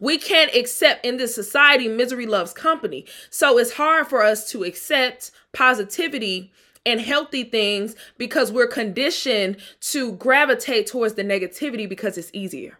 We 0.00 0.18
can't 0.18 0.52
accept 0.56 1.06
in 1.06 1.18
this 1.18 1.32
society 1.32 1.86
misery 1.86 2.26
loves 2.26 2.52
company. 2.52 3.06
So 3.30 3.58
it's 3.58 3.74
hard 3.74 4.08
for 4.08 4.24
us 4.24 4.50
to 4.50 4.64
accept 4.64 5.30
positivity 5.52 6.50
and 6.84 7.00
healthy 7.00 7.44
things 7.44 7.94
because 8.18 8.50
we're 8.50 8.66
conditioned 8.66 9.58
to 9.82 10.14
gravitate 10.14 10.88
towards 10.88 11.14
the 11.14 11.22
negativity 11.22 11.88
because 11.88 12.18
it's 12.18 12.30
easier. 12.32 12.76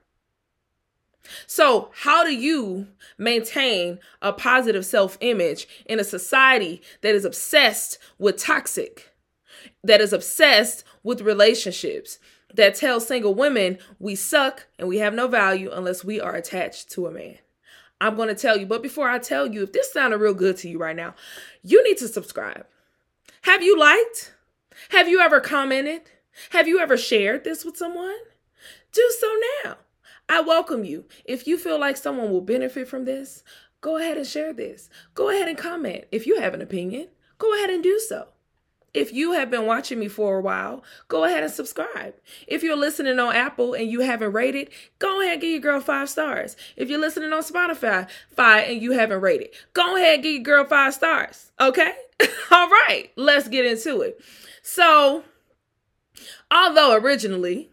So, 1.46 1.90
how 2.02 2.24
do 2.24 2.34
you 2.34 2.88
maintain 3.18 3.98
a 4.20 4.32
positive 4.32 4.84
self 4.84 5.16
image 5.20 5.66
in 5.86 5.98
a 5.98 6.04
society 6.04 6.82
that 7.00 7.14
is 7.14 7.24
obsessed 7.24 7.98
with 8.18 8.36
toxic, 8.36 9.10
that 9.82 10.00
is 10.00 10.12
obsessed 10.12 10.84
with 11.02 11.22
relationships, 11.22 12.18
that 12.54 12.74
tells 12.74 13.06
single 13.06 13.34
women 13.34 13.78
we 13.98 14.14
suck 14.14 14.66
and 14.78 14.88
we 14.88 14.98
have 14.98 15.14
no 15.14 15.26
value 15.28 15.70
unless 15.72 16.04
we 16.04 16.20
are 16.20 16.34
attached 16.34 16.90
to 16.92 17.06
a 17.06 17.10
man? 17.10 17.38
I'm 18.00 18.16
going 18.16 18.28
to 18.28 18.34
tell 18.34 18.58
you, 18.58 18.66
but 18.66 18.82
before 18.82 19.08
I 19.08 19.18
tell 19.18 19.46
you, 19.46 19.62
if 19.62 19.72
this 19.72 19.92
sounded 19.92 20.18
real 20.18 20.34
good 20.34 20.56
to 20.58 20.68
you 20.68 20.78
right 20.78 20.96
now, 20.96 21.14
you 21.62 21.82
need 21.84 21.96
to 21.98 22.08
subscribe. 22.08 22.66
Have 23.42 23.62
you 23.62 23.78
liked? 23.78 24.34
Have 24.90 25.08
you 25.08 25.20
ever 25.20 25.40
commented? 25.40 26.02
Have 26.50 26.68
you 26.68 26.80
ever 26.80 26.96
shared 26.96 27.44
this 27.44 27.64
with 27.64 27.76
someone? 27.76 28.16
Do 28.92 29.12
so 29.18 29.32
now. 29.64 29.76
I 30.28 30.40
welcome 30.40 30.84
you. 30.84 31.04
If 31.24 31.46
you 31.46 31.58
feel 31.58 31.78
like 31.78 31.96
someone 31.96 32.30
will 32.30 32.40
benefit 32.40 32.88
from 32.88 33.04
this, 33.04 33.44
go 33.80 33.98
ahead 33.98 34.16
and 34.16 34.26
share 34.26 34.52
this. 34.52 34.88
Go 35.14 35.30
ahead 35.30 35.48
and 35.48 35.58
comment. 35.58 36.04
If 36.10 36.26
you 36.26 36.40
have 36.40 36.54
an 36.54 36.62
opinion, 36.62 37.08
go 37.38 37.54
ahead 37.54 37.70
and 37.70 37.82
do 37.82 37.98
so. 37.98 38.28
If 38.94 39.12
you 39.12 39.32
have 39.32 39.50
been 39.50 39.66
watching 39.66 39.98
me 39.98 40.06
for 40.06 40.38
a 40.38 40.40
while, 40.40 40.84
go 41.08 41.24
ahead 41.24 41.42
and 41.42 41.52
subscribe. 41.52 42.14
If 42.46 42.62
you're 42.62 42.76
listening 42.76 43.18
on 43.18 43.34
Apple 43.34 43.74
and 43.74 43.90
you 43.90 44.00
haven't 44.00 44.32
rated, 44.32 44.70
go 45.00 45.20
ahead 45.20 45.32
and 45.32 45.40
give 45.42 45.50
your 45.50 45.60
girl 45.60 45.80
five 45.80 46.08
stars. 46.08 46.56
If 46.76 46.88
you're 46.88 47.00
listening 47.00 47.32
on 47.32 47.42
Spotify, 47.42 48.08
five 48.30 48.68
and 48.68 48.80
you 48.80 48.92
haven't 48.92 49.20
rated, 49.20 49.50
go 49.72 49.96
ahead 49.96 50.14
and 50.14 50.22
give 50.22 50.32
your 50.34 50.42
girl 50.42 50.64
five 50.64 50.94
stars. 50.94 51.50
Okay? 51.60 51.92
All 52.52 52.68
right, 52.68 53.10
let's 53.16 53.48
get 53.48 53.66
into 53.66 54.00
it. 54.00 54.20
So, 54.62 55.24
although 56.48 56.94
originally 56.94 57.72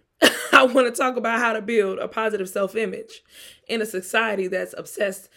I 0.62 0.66
want 0.66 0.94
to 0.94 1.02
talk 1.02 1.18
about 1.18 1.40
how 1.40 1.54
to 1.54 1.62
build 1.62 1.98
a 1.98 2.08
positive 2.08 2.48
self 2.48 2.76
image 2.76 3.24
in 3.68 3.82
a 3.82 3.86
society 3.86 4.48
that's 4.48 4.76
obsessed 4.78 5.28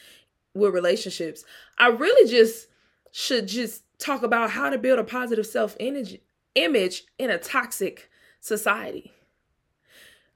with 0.53 0.75
relationships, 0.75 1.45
I 1.79 1.89
really 1.89 2.31
just 2.31 2.69
should 3.11 3.49
just 3.49 3.85
talk 3.99 4.23
about 4.23 4.51
how 4.51 4.69
to 4.69 4.77
build 4.77 4.99
a 4.99 5.05
positive 5.05 5.47
self 5.47 5.79
image 5.79 6.21
in 6.55 7.31
a 7.31 7.39
toxic 7.39 8.11
society. 8.41 9.13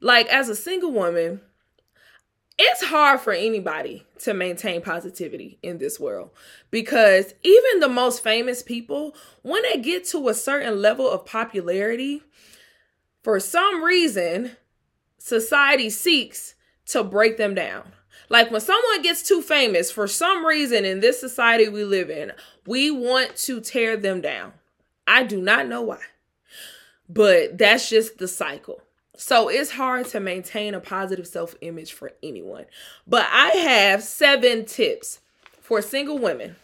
Like 0.00 0.26
as 0.28 0.48
a 0.48 0.56
single 0.56 0.90
woman, 0.90 1.42
it's 2.58 2.84
hard 2.84 3.20
for 3.20 3.34
anybody 3.34 4.06
to 4.20 4.32
maintain 4.32 4.80
positivity 4.80 5.58
in 5.62 5.76
this 5.76 6.00
world 6.00 6.30
because 6.70 7.34
even 7.42 7.80
the 7.80 7.90
most 7.90 8.24
famous 8.24 8.62
people, 8.62 9.14
when 9.42 9.62
they 9.64 9.76
get 9.76 10.06
to 10.06 10.28
a 10.30 10.34
certain 10.34 10.80
level 10.80 11.08
of 11.08 11.26
popularity, 11.26 12.22
for 13.22 13.38
some 13.38 13.84
reason, 13.84 14.56
society 15.28 15.90
seeks 15.90 16.54
to 16.86 17.04
break 17.04 17.36
them 17.36 17.54
down. 17.54 17.92
Like 18.28 18.50
when 18.50 18.60
someone 18.60 19.02
gets 19.02 19.22
too 19.22 19.40
famous, 19.40 19.90
for 19.90 20.06
some 20.06 20.44
reason 20.44 20.84
in 20.84 21.00
this 21.00 21.20
society 21.20 21.68
we 21.68 21.84
live 21.84 22.10
in, 22.10 22.32
we 22.66 22.90
want 22.90 23.36
to 23.36 23.60
tear 23.60 23.96
them 23.96 24.20
down. 24.20 24.52
I 25.06 25.22
do 25.22 25.40
not 25.40 25.68
know 25.68 25.82
why, 25.82 26.00
but 27.08 27.56
that's 27.56 27.88
just 27.88 28.18
the 28.18 28.28
cycle. 28.28 28.82
So 29.16 29.48
it's 29.48 29.72
hard 29.72 30.06
to 30.08 30.20
maintain 30.20 30.74
a 30.74 30.80
positive 30.80 31.26
self 31.26 31.54
image 31.60 31.92
for 31.92 32.12
anyone. 32.22 32.66
But 33.06 33.26
I 33.32 33.48
have 33.48 34.02
seven 34.02 34.64
tips 34.64 35.20
for 35.60 35.82
single 35.82 36.18
women 36.18 36.56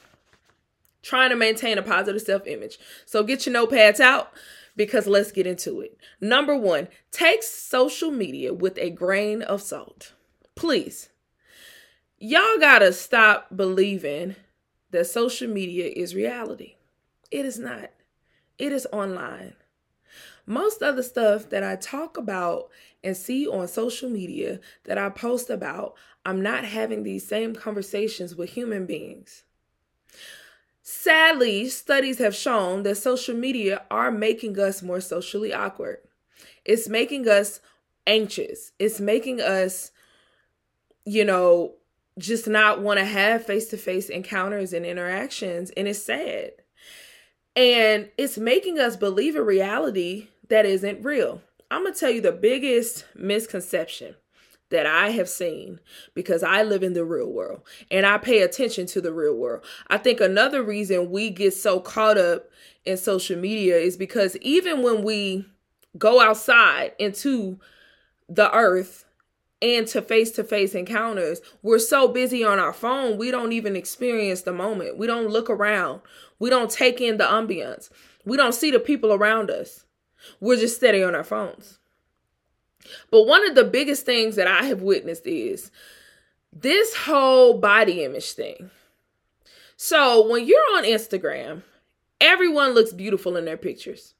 trying 1.02 1.30
to 1.30 1.36
maintain 1.36 1.78
a 1.78 1.82
positive 1.82 2.22
self 2.22 2.46
image. 2.46 2.78
So 3.06 3.22
get 3.22 3.46
your 3.46 3.54
notepads 3.54 4.00
out 4.00 4.32
because 4.76 5.06
let's 5.06 5.32
get 5.32 5.46
into 5.46 5.80
it. 5.80 5.96
Number 6.20 6.56
one, 6.56 6.88
take 7.10 7.42
social 7.42 8.10
media 8.10 8.52
with 8.52 8.78
a 8.78 8.90
grain 8.90 9.42
of 9.42 9.62
salt. 9.62 10.12
Please 10.54 11.10
y'all 12.18 12.58
gotta 12.58 12.90
stop 12.90 13.54
believing 13.54 14.34
that 14.90 15.06
social 15.06 15.46
media 15.46 15.92
is 15.94 16.14
reality. 16.14 16.76
It 17.30 17.44
is 17.44 17.58
not, 17.58 17.90
it 18.58 18.72
is 18.72 18.86
online. 18.92 19.52
Most 20.46 20.82
of 20.82 20.96
the 20.96 21.02
stuff 21.02 21.50
that 21.50 21.62
I 21.62 21.76
talk 21.76 22.16
about 22.16 22.70
and 23.02 23.14
see 23.14 23.46
on 23.46 23.68
social 23.68 24.08
media 24.08 24.60
that 24.84 24.96
I 24.96 25.10
post 25.10 25.50
about, 25.50 25.96
I'm 26.24 26.40
not 26.40 26.64
having 26.64 27.02
these 27.02 27.26
same 27.26 27.54
conversations 27.54 28.34
with 28.34 28.50
human 28.50 28.86
beings. 28.86 29.44
Sadly, 30.86 31.66
studies 31.70 32.18
have 32.18 32.34
shown 32.34 32.82
that 32.82 32.96
social 32.96 33.34
media 33.34 33.84
are 33.90 34.10
making 34.10 34.58
us 34.58 34.82
more 34.82 35.00
socially 35.00 35.50
awkward. 35.50 35.96
It's 36.62 36.90
making 36.90 37.26
us 37.26 37.60
anxious. 38.06 38.72
It's 38.78 39.00
making 39.00 39.40
us, 39.40 39.92
you 41.06 41.24
know, 41.24 41.72
just 42.18 42.46
not 42.46 42.82
want 42.82 42.98
to 42.98 43.06
have 43.06 43.46
face 43.46 43.68
to 43.68 43.78
face 43.78 44.10
encounters 44.10 44.74
and 44.74 44.84
interactions. 44.84 45.70
And 45.70 45.88
it's 45.88 46.02
sad. 46.02 46.50
And 47.56 48.10
it's 48.18 48.36
making 48.36 48.78
us 48.78 48.94
believe 48.94 49.36
a 49.36 49.42
reality 49.42 50.28
that 50.50 50.66
isn't 50.66 51.02
real. 51.02 51.40
I'm 51.70 51.84
going 51.84 51.94
to 51.94 51.98
tell 51.98 52.10
you 52.10 52.20
the 52.20 52.30
biggest 52.30 53.06
misconception 53.14 54.16
that 54.70 54.86
I 54.86 55.10
have 55.10 55.28
seen 55.28 55.78
because 56.14 56.42
I 56.42 56.62
live 56.62 56.82
in 56.82 56.94
the 56.94 57.04
real 57.04 57.30
world 57.30 57.62
and 57.90 58.06
I 58.06 58.18
pay 58.18 58.42
attention 58.42 58.86
to 58.88 59.00
the 59.00 59.12
real 59.12 59.34
world. 59.36 59.64
I 59.88 59.98
think 59.98 60.20
another 60.20 60.62
reason 60.62 61.10
we 61.10 61.30
get 61.30 61.54
so 61.54 61.80
caught 61.80 62.18
up 62.18 62.48
in 62.84 62.96
social 62.96 63.38
media 63.38 63.76
is 63.76 63.96
because 63.96 64.36
even 64.38 64.82
when 64.82 65.02
we 65.02 65.46
go 65.98 66.20
outside 66.20 66.92
into 66.98 67.58
the 68.28 68.52
earth 68.52 69.04
and 69.62 69.86
to 69.88 70.02
face 70.02 70.30
to 70.32 70.44
face 70.44 70.74
encounters, 70.74 71.40
we're 71.62 71.78
so 71.78 72.08
busy 72.08 72.42
on 72.44 72.58
our 72.58 72.72
phone, 72.72 73.16
we 73.16 73.30
don't 73.30 73.52
even 73.52 73.76
experience 73.76 74.42
the 74.42 74.52
moment. 74.52 74.98
We 74.98 75.06
don't 75.06 75.28
look 75.28 75.48
around. 75.48 76.00
We 76.38 76.50
don't 76.50 76.70
take 76.70 77.00
in 77.00 77.16
the 77.18 77.24
ambience. 77.24 77.90
We 78.24 78.36
don't 78.36 78.54
see 78.54 78.70
the 78.70 78.80
people 78.80 79.12
around 79.12 79.50
us. 79.50 79.84
We're 80.40 80.56
just 80.56 80.76
steady 80.76 81.02
on 81.02 81.14
our 81.14 81.24
phones. 81.24 81.78
But 83.10 83.26
one 83.26 83.48
of 83.48 83.54
the 83.54 83.64
biggest 83.64 84.04
things 84.06 84.36
that 84.36 84.46
I 84.46 84.64
have 84.64 84.82
witnessed 84.82 85.26
is 85.26 85.70
this 86.52 86.94
whole 86.94 87.58
body 87.58 88.04
image 88.04 88.32
thing. 88.32 88.70
So 89.76 90.26
when 90.26 90.46
you're 90.46 90.76
on 90.76 90.84
Instagram, 90.84 91.62
everyone 92.20 92.74
looks 92.74 92.92
beautiful 92.92 93.36
in 93.36 93.44
their 93.44 93.56
pictures 93.56 94.14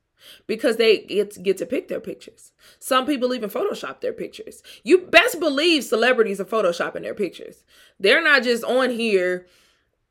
because 0.47 0.77
they 0.77 0.99
get, 0.99 1.43
get 1.43 1.59
to 1.59 1.67
pick 1.67 1.89
their 1.89 2.01
pictures. 2.01 2.53
Some 2.79 3.07
people 3.07 3.35
even 3.35 3.51
Photoshop 3.51 4.01
their 4.01 4.13
pictures. 4.13 4.63
You 4.83 4.99
best 4.99 5.39
believe 5.39 5.85
celebrities 5.85 6.41
are 6.41 6.45
Photoshopping 6.45 7.03
their 7.03 7.15
pictures. 7.15 7.65
They're 8.01 8.23
not 8.23 8.43
just 8.43 8.65
on 8.65 8.91
here 8.91 9.47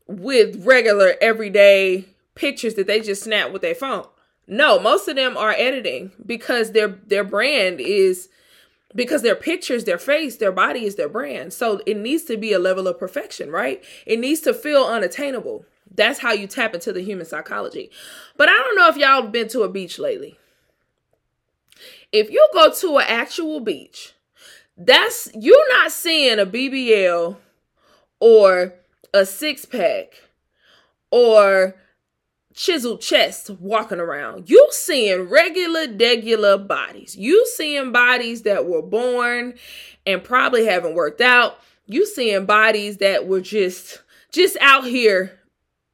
with 0.07 0.65
regular 0.65 1.15
everyday 1.21 2.05
pictures 2.35 2.75
that 2.75 2.87
they 2.87 2.99
just 2.99 3.23
snap 3.23 3.51
with 3.51 3.61
their 3.61 3.75
phone. 3.75 4.05
No, 4.47 4.79
most 4.79 5.07
of 5.07 5.15
them 5.15 5.37
are 5.37 5.51
editing 5.51 6.11
because 6.25 6.71
their 6.71 6.89
their 6.89 7.23
brand 7.23 7.79
is 7.79 8.29
because 8.95 9.21
their 9.21 9.35
pictures, 9.35 9.85
their 9.85 9.97
face, 9.97 10.37
their 10.37 10.51
body 10.51 10.85
is 10.85 10.95
their 10.95 11.09
brand. 11.09 11.53
So 11.53 11.81
it 11.85 11.97
needs 11.97 12.23
to 12.23 12.37
be 12.37 12.53
a 12.53 12.59
level 12.59 12.87
of 12.87 12.99
perfection, 12.99 13.49
right? 13.51 13.83
It 14.05 14.19
needs 14.19 14.41
to 14.41 14.53
feel 14.53 14.83
unattainable. 14.85 15.65
That's 15.95 16.19
how 16.19 16.31
you 16.31 16.47
tap 16.47 16.73
into 16.73 16.91
the 16.91 17.01
human 17.01 17.25
psychology. 17.25 17.91
But 18.37 18.49
I 18.49 18.53
don't 18.53 18.75
know 18.75 18.89
if 18.89 18.97
y'all 18.97 19.27
been 19.27 19.47
to 19.49 19.61
a 19.61 19.69
beach 19.69 19.99
lately. 19.99 20.37
If 22.11 22.29
you 22.29 22.47
go 22.53 22.71
to 22.71 22.97
an 22.97 23.05
actual 23.07 23.59
beach, 23.59 24.13
that's 24.77 25.29
you're 25.33 25.69
not 25.77 25.91
seeing 25.91 26.39
a 26.39 26.45
BBL 26.45 27.37
or 28.19 28.73
a 29.13 29.25
six 29.25 29.65
pack 29.65 30.13
or 31.11 31.75
chiseled 32.53 33.01
chest 33.01 33.49
walking 33.49 33.99
around. 33.99 34.49
You 34.49 34.67
seeing 34.71 35.29
regular, 35.29 35.87
degular 35.87 36.65
bodies. 36.67 37.15
You 37.15 37.45
seeing 37.47 37.91
bodies 37.91 38.43
that 38.43 38.65
were 38.65 38.81
born 38.81 39.55
and 40.05 40.23
probably 40.23 40.65
haven't 40.65 40.95
worked 40.95 41.21
out. 41.21 41.57
You 41.85 42.05
seeing 42.05 42.45
bodies 42.45 42.97
that 42.97 43.27
were 43.27 43.41
just 43.41 44.01
just 44.31 44.57
out 44.61 44.85
here 44.85 45.39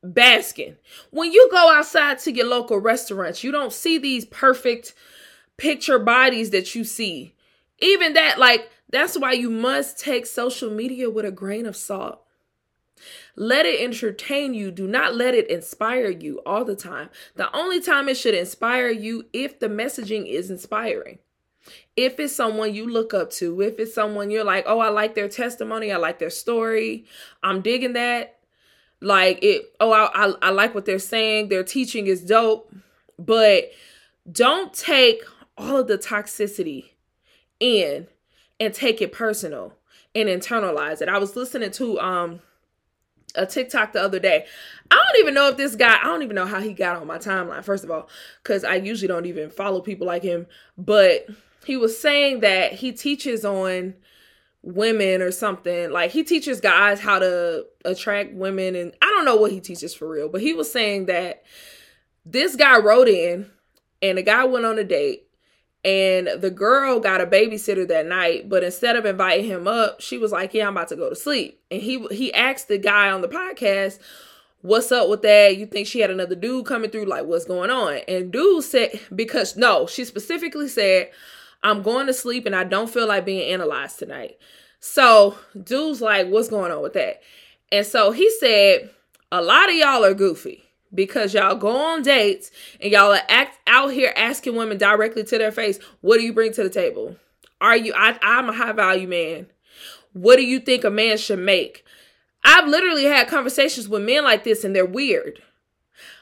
basking. 0.03 0.77
When 1.11 1.31
you 1.31 1.49
go 1.51 1.71
outside 1.71 2.19
to 2.19 2.31
your 2.31 2.47
local 2.47 2.77
restaurants, 2.77 3.43
you 3.43 3.51
don't 3.51 3.73
see 3.73 3.97
these 3.97 4.25
perfect 4.25 4.93
picture 5.57 5.99
bodies 5.99 6.51
that 6.51 6.73
you 6.73 6.83
see. 6.83 7.35
Even 7.79 8.13
that, 8.13 8.39
like, 8.39 8.69
that's 8.89 9.17
why 9.17 9.33
you 9.33 9.49
must 9.49 9.99
take 9.99 10.25
social 10.25 10.71
media 10.71 11.09
with 11.09 11.25
a 11.25 11.31
grain 11.31 11.65
of 11.65 11.75
salt. 11.75 12.21
Let 13.35 13.65
it 13.65 13.81
entertain 13.81 14.53
you. 14.53 14.71
Do 14.71 14.87
not 14.87 15.15
let 15.15 15.33
it 15.33 15.49
inspire 15.49 16.09
you 16.09 16.41
all 16.45 16.65
the 16.65 16.75
time. 16.75 17.09
The 17.35 17.55
only 17.55 17.81
time 17.81 18.09
it 18.09 18.17
should 18.17 18.35
inspire 18.35 18.89
you 18.89 19.25
if 19.33 19.59
the 19.59 19.69
messaging 19.69 20.27
is 20.27 20.49
inspiring. 20.49 21.19
If 21.95 22.19
it's 22.19 22.35
someone 22.35 22.73
you 22.73 22.89
look 22.89 23.13
up 23.13 23.31
to, 23.31 23.61
if 23.61 23.79
it's 23.79 23.93
someone 23.93 24.31
you're 24.31 24.43
like, 24.43 24.65
oh, 24.67 24.79
I 24.79 24.89
like 24.89 25.15
their 25.15 25.27
testimony, 25.27 25.91
I 25.91 25.97
like 25.97 26.19
their 26.19 26.29
story, 26.29 27.05
I'm 27.43 27.61
digging 27.61 27.93
that, 27.93 28.39
like 29.01 29.39
it 29.41 29.73
oh 29.79 29.91
I, 29.91 30.09
I, 30.13 30.33
I 30.41 30.49
like 30.49 30.75
what 30.75 30.85
they're 30.85 30.99
saying 30.99 31.49
their 31.49 31.63
teaching 31.63 32.07
is 32.07 32.21
dope 32.21 32.73
but 33.17 33.71
don't 34.29 34.73
take 34.73 35.21
all 35.57 35.77
of 35.77 35.87
the 35.87 35.97
toxicity 35.97 36.91
in 37.59 38.07
and 38.59 38.73
take 38.73 39.01
it 39.01 39.11
personal 39.11 39.73
and 40.13 40.27
internalize 40.27 41.01
it 41.01 41.09
i 41.09 41.17
was 41.17 41.35
listening 41.35 41.71
to 41.71 41.99
um 41.99 42.41
a 43.35 43.45
TikTok 43.45 43.93
the 43.93 44.01
other 44.01 44.19
day. 44.19 44.45
I 44.91 44.95
don't 44.95 45.21
even 45.21 45.33
know 45.33 45.49
if 45.49 45.57
this 45.57 45.75
guy, 45.75 45.97
I 45.99 46.05
don't 46.05 46.23
even 46.23 46.35
know 46.35 46.45
how 46.45 46.59
he 46.59 46.73
got 46.73 46.97
on 46.97 47.07
my 47.07 47.17
timeline, 47.17 47.63
first 47.63 47.83
of 47.83 47.91
all, 47.91 48.09
because 48.41 48.63
I 48.63 48.75
usually 48.75 49.07
don't 49.07 49.25
even 49.25 49.49
follow 49.49 49.81
people 49.81 50.07
like 50.07 50.23
him. 50.23 50.47
But 50.77 51.27
he 51.65 51.77
was 51.77 51.99
saying 51.99 52.39
that 52.39 52.73
he 52.73 52.91
teaches 52.91 53.45
on 53.45 53.93
women 54.61 55.21
or 55.21 55.31
something. 55.31 55.91
Like 55.91 56.11
he 56.11 56.23
teaches 56.23 56.59
guys 56.59 56.99
how 56.99 57.19
to 57.19 57.65
attract 57.85 58.33
women 58.33 58.75
and 58.75 58.93
I 59.01 59.05
don't 59.05 59.25
know 59.25 59.35
what 59.35 59.51
he 59.51 59.59
teaches 59.59 59.93
for 59.93 60.07
real, 60.07 60.29
but 60.29 60.41
he 60.41 60.53
was 60.53 60.71
saying 60.71 61.05
that 61.05 61.43
this 62.25 62.55
guy 62.55 62.79
wrote 62.79 63.07
in 63.07 63.49
and 64.01 64.17
the 64.17 64.23
guy 64.23 64.43
went 64.45 64.65
on 64.65 64.79
a 64.79 64.83
date 64.83 65.28
And 65.85 66.27
the 66.37 66.51
girl 66.51 66.99
got 66.99 67.21
a 67.21 67.25
babysitter 67.25 67.87
that 67.87 68.05
night, 68.05 68.49
but 68.49 68.63
instead 68.65 68.97
of 68.97 69.05
inviting 69.05 69.45
him 69.45 69.65
up, 69.65 70.01
she 70.01 70.17
was 70.17 70.31
like, 70.31 70.53
"Yeah, 70.53 70.67
I'm 70.67 70.75
about 70.75 70.89
to 70.89 70.97
go 70.97 71.09
to 71.09 71.15
sleep." 71.15 71.61
And 71.71 71.81
he 71.81 72.05
he 72.11 72.33
asked 72.33 72.67
the 72.67 72.77
guy 72.77 73.09
on 73.09 73.21
the 73.21 73.29
podcast, 73.29 73.99
"What's 74.61 74.91
up 74.91 75.07
with 75.07 75.21
that? 75.21 75.55
You 75.55 75.65
think 75.65 75.87
she 75.87 76.01
had 76.01 76.11
another 76.11 76.35
dude 76.35 76.65
coming 76.65 76.89
through? 76.89 77.05
Like, 77.05 77.25
what's 77.25 77.45
going 77.45 77.69
on?" 77.69 77.99
And 78.09 78.31
dude 78.31 78.65
said, 78.65 78.99
"Because 79.15 79.55
no, 79.55 79.87
she 79.87 80.03
specifically 80.03 80.67
said, 80.67 81.11
I'm 81.63 81.81
going 81.81 82.07
to 82.07 82.13
sleep 82.13 82.45
and 82.45 82.55
I 82.55 82.65
don't 82.65 82.89
feel 82.89 83.07
like 83.07 83.25
being 83.25 83.49
analyzed 83.49 83.99
tonight." 83.99 84.37
So 84.81 85.37
dude's 85.63 86.01
like, 86.01 86.27
"What's 86.27 86.49
going 86.49 86.73
on 86.73 86.81
with 86.81 86.93
that?" 86.93 87.21
And 87.71 87.85
so 87.85 88.11
he 88.11 88.29
said, 88.31 88.89
"A 89.31 89.41
lot 89.41 89.69
of 89.69 89.75
y'all 89.75 90.03
are 90.03 90.13
goofy." 90.13 90.68
Because 90.93 91.33
y'all 91.33 91.55
go 91.55 91.75
on 91.75 92.01
dates 92.01 92.51
and 92.81 92.91
y'all 92.91 93.13
are 93.13 93.21
act 93.29 93.57
out 93.67 93.91
here 93.91 94.13
asking 94.15 94.55
women 94.55 94.77
directly 94.77 95.23
to 95.23 95.37
their 95.37 95.51
face, 95.51 95.79
what 96.01 96.17
do 96.17 96.23
you 96.23 96.33
bring 96.33 96.51
to 96.53 96.63
the 96.63 96.69
table? 96.69 97.15
Are 97.61 97.75
you 97.75 97.93
I 97.95 98.17
I'm 98.21 98.49
a 98.49 98.53
high 98.53 98.71
value 98.71 99.07
man. 99.07 99.47
What 100.13 100.37
do 100.37 100.43
you 100.43 100.59
think 100.59 100.83
a 100.83 100.89
man 100.89 101.17
should 101.17 101.39
make? 101.39 101.85
I've 102.43 102.67
literally 102.67 103.03
had 103.03 103.27
conversations 103.27 103.89
with 103.89 104.03
men 104.03 104.23
like 104.23 104.43
this 104.43 104.63
and 104.63 104.75
they're 104.75 104.85
weird. 104.85 105.41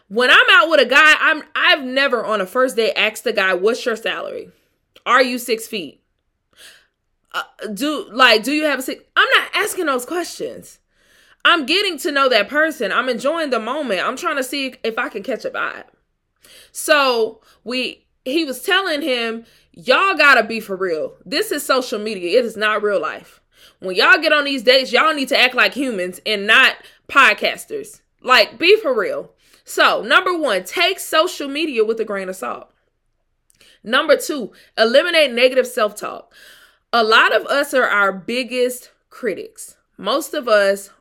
When 0.09 0.31
I'm 0.31 0.45
out 0.51 0.69
with 0.69 0.79
a 0.79 0.85
guy, 0.85 1.15
I'm 1.19 1.43
I've 1.55 1.83
never 1.83 2.25
on 2.25 2.41
a 2.41 2.45
first 2.45 2.75
date 2.75 2.93
asked 2.95 3.23
the 3.23 3.33
guy, 3.33 3.53
"What's 3.53 3.85
your 3.85 3.95
salary? 3.95 4.51
Are 5.05 5.21
you 5.21 5.37
six 5.37 5.67
feet? 5.67 6.01
Uh, 7.33 7.43
do 7.73 8.09
like 8.11 8.43
do 8.43 8.53
you 8.53 8.65
have 8.65 8.79
a 8.79 8.81
six? 8.81 9.03
I'm 9.15 9.29
not 9.29 9.49
asking 9.53 9.85
those 9.85 10.05
questions. 10.05 10.79
I'm 11.47 11.65
getting 11.65 11.97
to 11.99 12.11
know 12.11 12.27
that 12.27 12.49
person. 12.49 12.91
I'm 12.91 13.07
enjoying 13.07 13.51
the 13.51 13.59
moment. 13.59 14.05
I'm 14.05 14.17
trying 14.17 14.35
to 14.35 14.43
see 14.43 14.75
if 14.83 14.97
I 14.97 15.07
can 15.07 15.23
catch 15.23 15.45
a 15.45 15.49
vibe. 15.49 15.85
So 16.73 17.39
we 17.63 18.05
he 18.25 18.43
was 18.43 18.61
telling 18.61 19.01
him, 19.01 19.45
y'all 19.71 20.17
gotta 20.17 20.43
be 20.43 20.59
for 20.59 20.75
real. 20.75 21.15
This 21.25 21.53
is 21.53 21.63
social 21.63 21.99
media. 21.99 22.37
It 22.37 22.43
is 22.43 22.57
not 22.57 22.83
real 22.83 22.99
life. 22.99 23.39
When 23.79 23.95
y'all 23.95 24.21
get 24.21 24.33
on 24.33 24.43
these 24.43 24.61
dates, 24.61 24.91
y'all 24.91 25.13
need 25.13 25.29
to 25.29 25.39
act 25.39 25.55
like 25.55 25.73
humans 25.73 26.19
and 26.25 26.45
not 26.45 26.75
podcasters. 27.07 28.01
Like, 28.21 28.59
be 28.59 28.75
for 28.81 28.93
real. 28.93 29.31
So, 29.63 30.01
number 30.01 30.37
one, 30.37 30.65
take 30.65 30.99
social 30.99 31.47
media 31.47 31.85
with 31.85 31.97
a 32.01 32.05
grain 32.05 32.27
of 32.27 32.35
salt. 32.35 32.69
Number 33.85 34.17
two, 34.17 34.51
eliminate 34.77 35.31
negative 35.31 35.67
self 35.67 35.95
talk. 35.95 36.33
A 36.91 37.05
lot 37.05 37.33
of 37.33 37.45
us 37.45 37.73
are 37.73 37.87
our 37.87 38.11
biggest 38.11 38.91
critics. 39.09 39.77
Most 39.97 40.33
of 40.33 40.49
us 40.49 40.89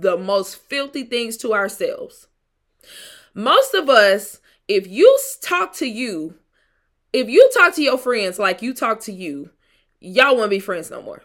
The 0.00 0.16
most 0.16 0.56
filthy 0.56 1.04
things 1.04 1.36
to 1.38 1.54
ourselves. 1.54 2.28
Most 3.34 3.74
of 3.74 3.88
us, 3.88 4.40
if 4.68 4.86
you 4.86 5.18
talk 5.42 5.74
to 5.74 5.86
you, 5.86 6.34
if 7.12 7.28
you 7.28 7.50
talk 7.54 7.74
to 7.74 7.82
your 7.82 7.98
friends 7.98 8.38
like 8.38 8.62
you 8.62 8.72
talk 8.72 9.00
to 9.02 9.12
you, 9.12 9.50
y'all 10.00 10.36
won't 10.36 10.50
be 10.50 10.60
friends 10.60 10.90
no 10.90 11.02
more. 11.02 11.22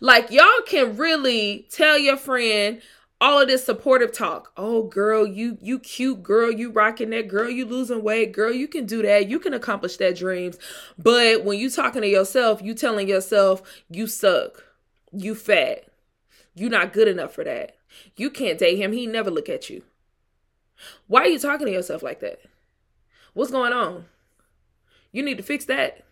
Like 0.00 0.30
y'all 0.30 0.62
can 0.66 0.96
really 0.96 1.66
tell 1.70 1.98
your 1.98 2.16
friend 2.16 2.80
all 3.20 3.40
of 3.40 3.48
this 3.48 3.64
supportive 3.64 4.12
talk. 4.12 4.52
Oh 4.56 4.84
girl, 4.84 5.26
you 5.26 5.58
you 5.60 5.78
cute 5.78 6.22
girl, 6.22 6.50
you 6.50 6.70
rocking 6.70 7.10
that 7.10 7.28
girl, 7.28 7.48
you 7.48 7.64
losing 7.64 8.02
weight, 8.02 8.32
girl, 8.32 8.52
you 8.52 8.68
can 8.68 8.86
do 8.86 9.02
that. 9.02 9.28
You 9.28 9.38
can 9.40 9.54
accomplish 9.54 9.96
that 9.96 10.16
dreams. 10.16 10.58
But 10.96 11.44
when 11.44 11.58
you 11.58 11.70
talking 11.70 12.02
to 12.02 12.08
yourself, 12.08 12.62
you 12.62 12.74
telling 12.74 13.08
yourself 13.08 13.62
you 13.90 14.06
suck. 14.06 14.64
You 15.12 15.34
fat. 15.34 15.84
You 16.54 16.68
not 16.68 16.92
good 16.92 17.08
enough 17.08 17.34
for 17.34 17.44
that. 17.44 17.77
You 18.16 18.30
can't 18.30 18.58
date 18.58 18.78
him. 18.78 18.92
He 18.92 19.06
never 19.06 19.30
look 19.30 19.48
at 19.48 19.70
you. 19.70 19.82
Why 21.06 21.22
are 21.22 21.28
you 21.28 21.38
talking 21.38 21.66
to 21.66 21.72
yourself 21.72 22.02
like 22.02 22.20
that? 22.20 22.40
What's 23.34 23.50
going 23.50 23.72
on? 23.72 24.06
You 25.12 25.22
need 25.22 25.38
to 25.38 25.42
fix 25.42 25.64
that. 25.66 26.04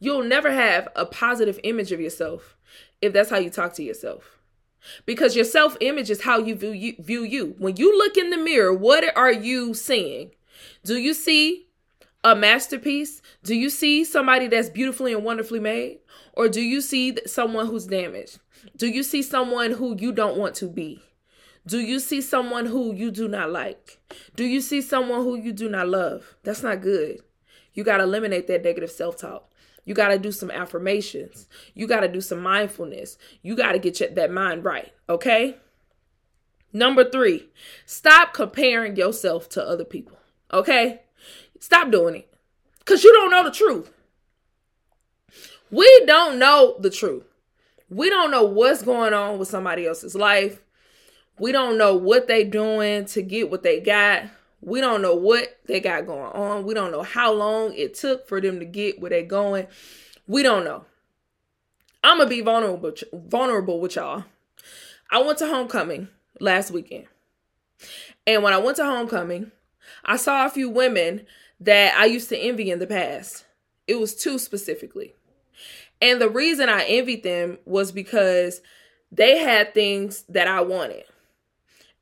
You'll 0.00 0.24
never 0.24 0.50
have 0.50 0.88
a 0.96 1.04
positive 1.04 1.60
image 1.62 1.92
of 1.92 2.00
yourself 2.00 2.56
if 3.00 3.12
that's 3.12 3.30
how 3.30 3.38
you 3.38 3.50
talk 3.50 3.74
to 3.74 3.82
yourself. 3.82 4.38
Because 5.04 5.34
your 5.34 5.44
self 5.44 5.76
image 5.80 6.10
is 6.10 6.22
how 6.22 6.38
you 6.38 6.54
view, 6.54 6.70
you 6.70 6.94
view 6.98 7.22
you. 7.22 7.54
When 7.58 7.76
you 7.76 7.96
look 7.96 8.16
in 8.16 8.30
the 8.30 8.36
mirror, 8.36 8.72
what 8.72 9.04
are 9.16 9.32
you 9.32 9.74
seeing? 9.74 10.30
Do 10.84 10.96
you 10.96 11.12
see 11.12 11.65
a 12.26 12.34
masterpiece? 12.34 13.22
Do 13.44 13.54
you 13.54 13.70
see 13.70 14.04
somebody 14.04 14.48
that's 14.48 14.68
beautifully 14.68 15.12
and 15.14 15.22
wonderfully 15.22 15.60
made? 15.60 16.00
Or 16.32 16.48
do 16.48 16.60
you 16.60 16.80
see 16.80 17.16
someone 17.24 17.66
who's 17.66 17.86
damaged? 17.86 18.40
Do 18.76 18.88
you 18.88 19.04
see 19.04 19.22
someone 19.22 19.70
who 19.70 19.96
you 19.96 20.10
don't 20.10 20.36
want 20.36 20.56
to 20.56 20.66
be? 20.66 21.00
Do 21.68 21.78
you 21.78 22.00
see 22.00 22.20
someone 22.20 22.66
who 22.66 22.92
you 22.92 23.12
do 23.12 23.28
not 23.28 23.52
like? 23.52 24.00
Do 24.34 24.44
you 24.44 24.60
see 24.60 24.80
someone 24.80 25.22
who 25.22 25.36
you 25.36 25.52
do 25.52 25.68
not 25.68 25.88
love? 25.88 26.34
That's 26.42 26.64
not 26.64 26.82
good. 26.82 27.20
You 27.74 27.84
got 27.84 27.98
to 27.98 28.02
eliminate 28.02 28.48
that 28.48 28.64
negative 28.64 28.90
self 28.90 29.16
talk. 29.16 29.52
You 29.84 29.94
got 29.94 30.08
to 30.08 30.18
do 30.18 30.32
some 30.32 30.50
affirmations. 30.50 31.46
You 31.74 31.86
got 31.86 32.00
to 32.00 32.08
do 32.08 32.20
some 32.20 32.40
mindfulness. 32.40 33.18
You 33.42 33.54
got 33.54 33.72
to 33.72 33.78
get 33.78 34.00
your, 34.00 34.10
that 34.10 34.32
mind 34.32 34.64
right. 34.64 34.92
Okay. 35.08 35.58
Number 36.72 37.08
three, 37.08 37.48
stop 37.84 38.34
comparing 38.34 38.96
yourself 38.96 39.48
to 39.50 39.64
other 39.64 39.84
people. 39.84 40.18
Okay. 40.52 41.02
Stop 41.60 41.90
doing 41.90 42.16
it 42.16 42.32
because 42.78 43.04
you 43.04 43.12
don't 43.12 43.30
know 43.30 43.44
the 43.44 43.50
truth. 43.50 43.92
We 45.70 46.04
don't 46.06 46.38
know 46.38 46.76
the 46.78 46.90
truth. 46.90 47.24
We 47.88 48.10
don't 48.10 48.30
know 48.30 48.44
what's 48.44 48.82
going 48.82 49.14
on 49.14 49.38
with 49.38 49.48
somebody 49.48 49.86
else's 49.86 50.14
life. 50.14 50.60
We 51.38 51.52
don't 51.52 51.78
know 51.78 51.94
what 51.94 52.28
they 52.28 52.44
doing 52.44 53.04
to 53.06 53.22
get 53.22 53.50
what 53.50 53.62
they 53.62 53.80
got. 53.80 54.24
We 54.60 54.80
don't 54.80 55.02
know 55.02 55.14
what 55.14 55.58
they 55.66 55.80
got 55.80 56.06
going 56.06 56.32
on. 56.32 56.64
We 56.64 56.74
don't 56.74 56.90
know 56.90 57.02
how 57.02 57.32
long 57.32 57.74
it 57.74 57.94
took 57.94 58.26
for 58.26 58.40
them 58.40 58.58
to 58.58 58.64
get 58.64 59.00
where 59.00 59.10
they're 59.10 59.22
going. 59.22 59.66
We 60.26 60.42
don't 60.42 60.64
know. 60.64 60.84
I'm 62.02 62.18
gonna 62.18 62.30
be 62.30 62.40
vulnerable 62.40 62.92
vulnerable 63.12 63.80
with 63.80 63.96
y'all. 63.96 64.24
I 65.10 65.22
went 65.22 65.38
to 65.38 65.46
homecoming 65.46 66.08
last 66.40 66.70
weekend. 66.70 67.06
And 68.26 68.42
when 68.42 68.52
I 68.52 68.58
went 68.58 68.76
to 68.78 68.84
homecoming, 68.84 69.52
I 70.04 70.16
saw 70.16 70.46
a 70.46 70.50
few 70.50 70.68
women 70.68 71.26
that 71.60 71.96
I 71.96 72.06
used 72.06 72.28
to 72.30 72.38
envy 72.38 72.70
in 72.70 72.78
the 72.78 72.86
past. 72.86 73.44
It 73.86 73.98
was 74.00 74.14
two 74.14 74.38
specifically. 74.38 75.14
And 76.00 76.20
the 76.20 76.28
reason 76.28 76.68
I 76.68 76.84
envied 76.84 77.22
them 77.22 77.58
was 77.64 77.92
because 77.92 78.60
they 79.10 79.38
had 79.38 79.72
things 79.72 80.24
that 80.28 80.48
I 80.48 80.60
wanted. 80.60 81.04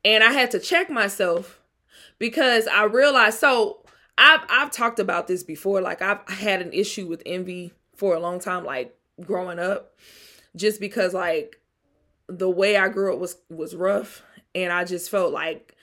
And 0.05 0.25
I 0.25 0.33
had 0.33 0.51
to 0.53 0.59
check 0.59 0.91
myself 0.91 1.61
because 2.19 2.67
I 2.67 2.85
realized 2.85 3.39
so 3.39 3.85
I've 4.19 4.41
I've 4.49 4.71
talked 4.71 4.99
about 4.99 5.27
this 5.27 5.43
before 5.43 5.81
like 5.81 6.03
I've 6.03 6.29
had 6.29 6.61
an 6.61 6.73
issue 6.73 7.07
with 7.07 7.23
envy 7.27 7.73
for 7.95 8.15
a 8.15 8.21
long 8.21 8.41
time 8.41 8.65
like 8.65 8.97
growing 9.21 9.59
up 9.59 9.97
just 10.57 10.81
because 10.81 11.15
like 11.15 11.61
the 12.29 12.51
way 12.51 12.77
I 12.77 12.89
grew 12.89 13.13
up 13.13 13.19
was 13.19 13.37
was 13.49 13.75
rough 13.75 14.23
and 14.55 14.73
I 14.73 14.85
just 14.85 15.11
felt 15.11 15.33
like 15.33 15.77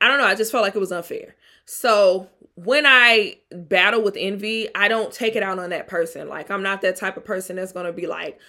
I 0.00 0.08
don't 0.08 0.18
know, 0.18 0.26
I 0.26 0.34
just 0.34 0.52
felt 0.52 0.62
like 0.62 0.76
it 0.76 0.80
was 0.80 0.92
unfair. 0.92 1.34
So 1.70 2.30
when 2.54 2.86
I 2.86 3.36
battle 3.52 4.00
with 4.00 4.16
envy, 4.18 4.74
I 4.74 4.88
don't 4.88 5.12
take 5.12 5.36
it 5.36 5.42
out 5.42 5.58
on 5.58 5.68
that 5.68 5.86
person. 5.86 6.26
Like 6.26 6.50
I'm 6.50 6.62
not 6.62 6.80
that 6.80 6.96
type 6.96 7.18
of 7.18 7.26
person 7.26 7.56
that's 7.56 7.72
gonna 7.72 7.92
be 7.92 8.06
like, 8.06 8.40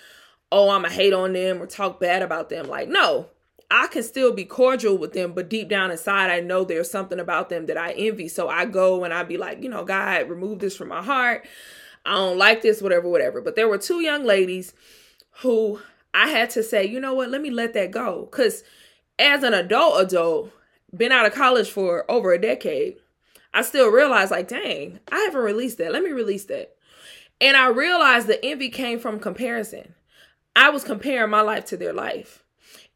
oh, 0.53 0.69
I'm 0.69 0.85
a 0.85 0.89
hate 0.89 1.11
on 1.11 1.33
them 1.33 1.61
or 1.61 1.67
talk 1.67 1.99
bad 1.99 2.21
about 2.21 2.47
them. 2.47 2.69
Like, 2.69 2.87
no, 2.87 3.27
I 3.69 3.87
can 3.87 4.03
still 4.03 4.31
be 4.31 4.45
cordial 4.45 4.97
with 4.97 5.11
them, 5.11 5.33
but 5.33 5.49
deep 5.49 5.67
down 5.67 5.91
inside, 5.91 6.31
I 6.31 6.39
know 6.39 6.63
there's 6.63 6.89
something 6.89 7.19
about 7.19 7.49
them 7.49 7.65
that 7.65 7.75
I 7.75 7.91
envy. 7.91 8.29
So 8.29 8.47
I 8.47 8.63
go 8.63 9.03
and 9.03 9.13
I 9.13 9.23
be 9.23 9.35
like, 9.35 9.61
you 9.61 9.67
know, 9.67 9.83
God, 9.83 10.29
remove 10.29 10.59
this 10.59 10.77
from 10.77 10.87
my 10.87 11.03
heart. 11.03 11.45
I 12.05 12.13
don't 12.13 12.37
like 12.37 12.61
this, 12.61 12.81
whatever, 12.81 13.09
whatever. 13.09 13.41
But 13.41 13.57
there 13.57 13.67
were 13.67 13.77
two 13.77 13.99
young 13.99 14.23
ladies 14.23 14.73
who 15.41 15.81
I 16.13 16.29
had 16.29 16.51
to 16.51 16.63
say, 16.63 16.85
you 16.85 17.01
know 17.01 17.15
what, 17.15 17.31
let 17.31 17.41
me 17.41 17.49
let 17.49 17.73
that 17.73 17.91
go. 17.91 18.29
Because 18.31 18.63
as 19.19 19.43
an 19.43 19.53
adult, 19.53 20.01
adult, 20.03 20.53
been 20.95 21.11
out 21.11 21.25
of 21.25 21.33
college 21.33 21.69
for 21.69 22.09
over 22.09 22.31
a 22.31 22.41
decade, 22.41 22.95
I 23.53 23.61
still 23.63 23.89
realized, 23.89 24.31
like, 24.31 24.47
dang, 24.47 24.99
I 25.11 25.19
haven't 25.19 25.41
released 25.41 25.77
that. 25.79 25.91
Let 25.91 26.03
me 26.03 26.11
release 26.11 26.45
that. 26.45 26.75
And 27.41 27.55
I 27.55 27.69
realized 27.69 28.27
the 28.27 28.43
envy 28.43 28.69
came 28.69 28.99
from 28.99 29.19
comparison. 29.19 29.95
I 30.55 30.69
was 30.69 30.83
comparing 30.83 31.29
my 31.29 31.41
life 31.41 31.65
to 31.65 31.77
their 31.77 31.93
life. 31.93 32.43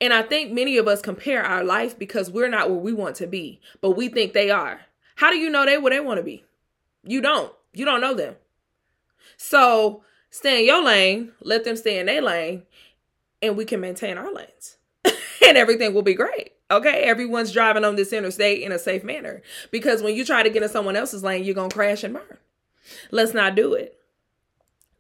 And 0.01 0.13
I 0.13 0.21
think 0.21 0.51
many 0.51 0.77
of 0.77 0.87
us 0.87 1.01
compare 1.01 1.43
our 1.43 1.63
life 1.63 1.97
because 1.97 2.29
we're 2.29 2.49
not 2.49 2.69
where 2.69 2.79
we 2.79 2.93
want 2.93 3.15
to 3.17 3.27
be, 3.27 3.61
but 3.79 3.91
we 3.91 4.09
think 4.09 4.33
they 4.33 4.49
are. 4.49 4.81
How 5.15 5.29
do 5.29 5.37
you 5.37 5.49
know 5.49 5.65
they 5.65 5.77
where 5.77 5.91
they 5.91 5.99
want 5.99 6.17
to 6.17 6.23
be? 6.23 6.43
You 7.05 7.21
don't. 7.21 7.53
You 7.73 7.85
don't 7.85 8.01
know 8.01 8.13
them. 8.13 8.35
So 9.37 10.03
stay 10.29 10.59
in 10.59 10.67
your 10.67 10.83
lane, 10.83 11.31
let 11.41 11.63
them 11.63 11.75
stay 11.75 11.99
in 11.99 12.07
their 12.07 12.21
lane, 12.21 12.63
and 13.41 13.55
we 13.55 13.65
can 13.65 13.79
maintain 13.79 14.17
our 14.17 14.33
lanes. 14.33 14.77
and 15.05 15.57
everything 15.57 15.93
will 15.93 16.01
be 16.01 16.13
great. 16.13 16.51
Okay, 16.73 17.03
everyone's 17.03 17.51
driving 17.51 17.85
on 17.85 17.95
this 17.95 18.13
interstate 18.13 18.61
in 18.61 18.71
a 18.71 18.79
safe 18.79 19.03
manner. 19.03 19.41
Because 19.71 20.01
when 20.01 20.15
you 20.15 20.25
try 20.25 20.43
to 20.43 20.49
get 20.49 20.63
in 20.63 20.69
someone 20.69 20.95
else's 20.95 21.23
lane, 21.23 21.43
you're 21.43 21.55
gonna 21.55 21.69
crash 21.69 22.03
and 22.03 22.13
burn. 22.13 22.37
Let's 23.11 23.33
not 23.33 23.55
do 23.55 23.73
it. 23.73 23.97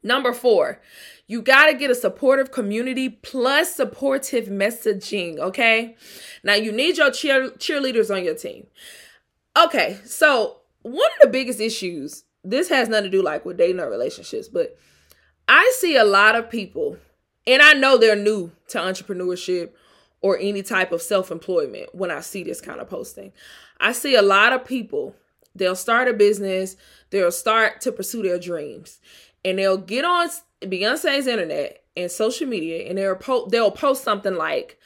Number 0.03 0.33
four, 0.33 0.81
you 1.27 1.41
got 1.41 1.67
to 1.67 1.73
get 1.73 1.89
a 1.89 1.95
supportive 1.95 2.51
community 2.51 3.09
plus 3.09 3.75
supportive 3.75 4.47
messaging. 4.47 5.39
Okay. 5.39 5.95
Now 6.43 6.55
you 6.55 6.71
need 6.71 6.97
your 6.97 7.11
cheer- 7.11 7.51
cheerleaders 7.51 8.13
on 8.13 8.23
your 8.23 8.35
team. 8.35 8.67
Okay. 9.57 9.99
So, 10.05 10.57
one 10.81 11.09
of 11.15 11.21
the 11.21 11.27
biggest 11.29 11.61
issues, 11.61 12.25
this 12.43 12.67
has 12.67 12.89
nothing 12.89 13.05
to 13.05 13.17
do 13.17 13.23
like 13.23 13.45
with 13.45 13.57
dating 13.57 13.79
or 13.79 13.89
relationships, 13.89 14.49
but 14.49 14.77
I 15.47 15.73
see 15.77 15.95
a 15.95 16.03
lot 16.03 16.35
of 16.35 16.49
people, 16.49 16.97
and 17.47 17.61
I 17.61 17.73
know 17.73 17.97
they're 17.97 18.17
new 18.17 18.51
to 18.69 18.79
entrepreneurship 18.79 19.71
or 20.23 20.39
any 20.39 20.63
type 20.63 20.91
of 20.91 21.01
self 21.01 21.29
employment 21.29 21.93
when 21.93 22.09
I 22.09 22.21
see 22.21 22.43
this 22.43 22.61
kind 22.61 22.79
of 22.79 22.89
posting. 22.89 23.31
I 23.79 23.91
see 23.91 24.15
a 24.15 24.21
lot 24.23 24.53
of 24.53 24.65
people, 24.65 25.15
they'll 25.53 25.75
start 25.75 26.07
a 26.07 26.13
business, 26.13 26.75
they'll 27.11 27.31
start 27.31 27.81
to 27.81 27.91
pursue 27.91 28.23
their 28.23 28.39
dreams, 28.39 28.99
and 29.45 29.59
they'll 29.59 29.77
get 29.77 30.05
on 30.05 30.29
Beyonce's 30.61 31.27
internet 31.27 31.83
and 31.95 32.09
social 32.09 32.47
media, 32.47 32.87
and 32.89 32.97
they'll 32.97 33.17
po- 33.17 33.47
they'll 33.47 33.69
post 33.69 34.03
something 34.03 34.35
like, 34.35 34.79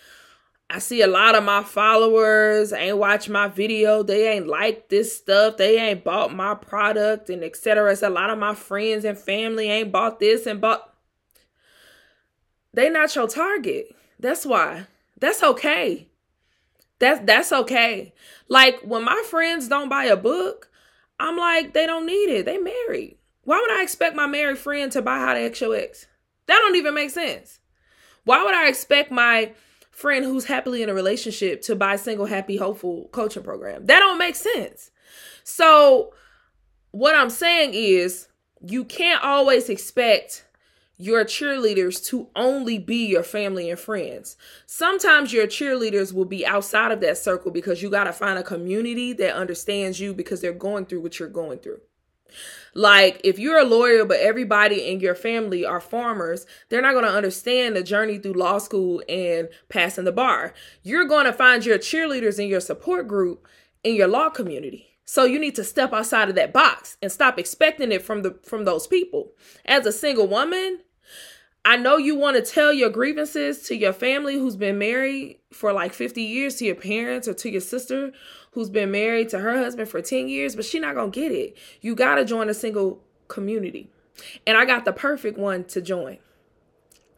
"I 0.71 0.79
see 0.79 1.03
a 1.03 1.07
lot 1.07 1.35
of 1.35 1.43
my 1.43 1.61
followers 1.63 2.73
ain't 2.73 2.97
watch 2.97 3.29
my 3.29 3.47
video, 3.47 4.01
they 4.01 4.27
ain't 4.29 4.47
like 4.47 4.89
this 4.89 5.15
stuff, 5.15 5.57
they 5.57 5.79
ain't 5.79 6.03
bought 6.03 6.33
my 6.33 6.55
product, 6.55 7.29
and 7.29 7.43
etc." 7.43 7.95
A 8.01 8.09
lot 8.09 8.31
of 8.31 8.39
my 8.39 8.55
friends 8.55 9.05
and 9.05 9.17
family 9.17 9.69
ain't 9.69 9.91
bought 9.91 10.19
this 10.19 10.47
and 10.47 10.59
bought. 10.59 10.95
They 12.73 12.89
not 12.89 13.15
your 13.15 13.27
target. 13.27 13.95
That's 14.19 14.43
why. 14.43 14.87
That's 15.19 15.43
okay. 15.43 16.07
That's 16.99 17.21
that's 17.25 17.51
okay. 17.51 18.13
Like 18.47 18.79
when 18.81 19.03
my 19.03 19.23
friends 19.29 19.67
don't 19.67 19.89
buy 19.89 20.05
a 20.05 20.17
book, 20.17 20.69
I'm 21.19 21.37
like, 21.37 21.73
they 21.73 21.85
don't 21.85 22.05
need 22.05 22.29
it. 22.29 22.45
They 22.45 22.57
married. 22.57 23.17
Why 23.43 23.59
would 23.61 23.71
I 23.71 23.83
expect 23.83 24.15
my 24.15 24.27
married 24.27 24.57
friend 24.57 24.91
to 24.91 25.01
buy 25.01 25.19
How 25.19 25.33
to 25.33 25.39
X 25.39 25.61
Your 25.61 25.75
Ex? 25.75 26.07
That 26.47 26.59
don't 26.59 26.75
even 26.75 26.93
make 26.93 27.11
sense. 27.11 27.59
Why 28.23 28.43
would 28.43 28.55
I 28.55 28.67
expect 28.67 29.11
my 29.11 29.53
friend 29.91 30.25
who's 30.25 30.45
happily 30.45 30.83
in 30.83 30.89
a 30.89 30.93
relationship 30.93 31.61
to 31.63 31.75
buy 31.75 31.95
Single 31.95 32.25
Happy 32.25 32.57
Hopeful 32.57 33.09
coaching 33.11 33.43
program? 33.43 33.85
That 33.85 33.99
don't 33.99 34.17
make 34.17 34.35
sense. 34.35 34.91
So 35.43 36.13
what 36.91 37.15
I'm 37.15 37.29
saying 37.29 37.73
is 37.73 38.27
you 38.61 38.83
can't 38.83 39.23
always 39.23 39.69
expect 39.69 40.45
your 40.97 41.23
cheerleaders 41.23 42.03
to 42.07 42.27
only 42.35 42.79
be 42.79 43.05
your 43.05 43.23
family 43.23 43.69
and 43.69 43.79
friends. 43.79 44.35
Sometimes 44.65 45.31
your 45.31 45.47
cheerleaders 45.47 46.11
will 46.13 46.25
be 46.25 46.45
outside 46.45 46.91
of 46.91 47.01
that 47.01 47.17
circle 47.17 47.51
because 47.51 47.81
you 47.81 47.89
got 47.89 48.05
to 48.05 48.13
find 48.13 48.39
a 48.39 48.43
community 48.43 49.13
that 49.13 49.35
understands 49.35 49.99
you 49.99 50.13
because 50.13 50.41
they're 50.41 50.53
going 50.53 50.85
through 50.85 51.01
what 51.01 51.19
you're 51.19 51.29
going 51.29 51.59
through. 51.59 51.81
Like, 52.73 53.21
if 53.23 53.39
you're 53.39 53.59
a 53.59 53.63
lawyer, 53.63 54.05
but 54.05 54.19
everybody 54.19 54.87
in 54.91 54.99
your 54.99 55.15
family 55.15 55.65
are 55.65 55.79
farmers, 55.79 56.45
they're 56.69 56.81
not 56.81 56.93
going 56.93 57.05
to 57.05 57.11
understand 57.11 57.75
the 57.75 57.83
journey 57.83 58.17
through 58.17 58.33
law 58.33 58.57
school 58.57 59.01
and 59.07 59.49
passing 59.69 60.03
the 60.03 60.11
bar. 60.11 60.53
You're 60.83 61.05
going 61.05 61.25
to 61.25 61.33
find 61.33 61.65
your 61.65 61.77
cheerleaders 61.77 62.39
in 62.39 62.47
your 62.47 62.59
support 62.59 63.07
group 63.07 63.47
in 63.83 63.95
your 63.95 64.07
law 64.07 64.29
community. 64.29 64.87
So 65.05 65.23
you 65.23 65.39
need 65.39 65.55
to 65.55 65.63
step 65.63 65.93
outside 65.93 66.27
of 66.27 66.35
that 66.35 66.51
box 66.51 66.97
and 67.01 67.09
stop 67.11 67.39
expecting 67.39 67.93
it 67.93 68.01
from 68.01 68.23
the 68.23 68.37
from 68.43 68.65
those 68.65 68.87
people. 68.87 69.31
As 69.65 69.85
a 69.85 69.91
single 69.91 70.27
woman, 70.27 70.81
I 71.67 71.75
know 71.75 71.97
you 71.97 72.15
want 72.15 72.37
to 72.37 72.41
tell 72.41 72.71
your 72.71 72.89
grievances 72.89 73.63
to 73.63 73.75
your 73.75 73.91
family 73.91 74.35
who's 74.35 74.55
been 74.55 74.77
married 74.77 75.39
for 75.51 75.73
like 75.73 75.91
50 75.91 76.21
years, 76.21 76.55
to 76.55 76.65
your 76.65 76.75
parents 76.75 77.27
or 77.27 77.33
to 77.33 77.49
your 77.49 77.59
sister 77.59 78.13
who's 78.51 78.69
been 78.69 78.89
married 78.89 79.27
to 79.29 79.39
her 79.39 79.57
husband 79.57 79.89
for 79.89 80.01
10 80.01 80.29
years, 80.29 80.55
but 80.55 80.63
she 80.63 80.79
not 80.79 80.95
going 80.95 81.11
to 81.11 81.19
get 81.19 81.33
it. 81.33 81.57
You 81.81 81.93
got 81.93 82.15
to 82.15 82.23
join 82.23 82.47
a 82.47 82.53
single 82.53 83.03
community. 83.27 83.89
And 84.47 84.57
I 84.57 84.63
got 84.63 84.85
the 84.85 84.93
perfect 84.93 85.37
one 85.37 85.65
to 85.65 85.81
join. 85.81 86.19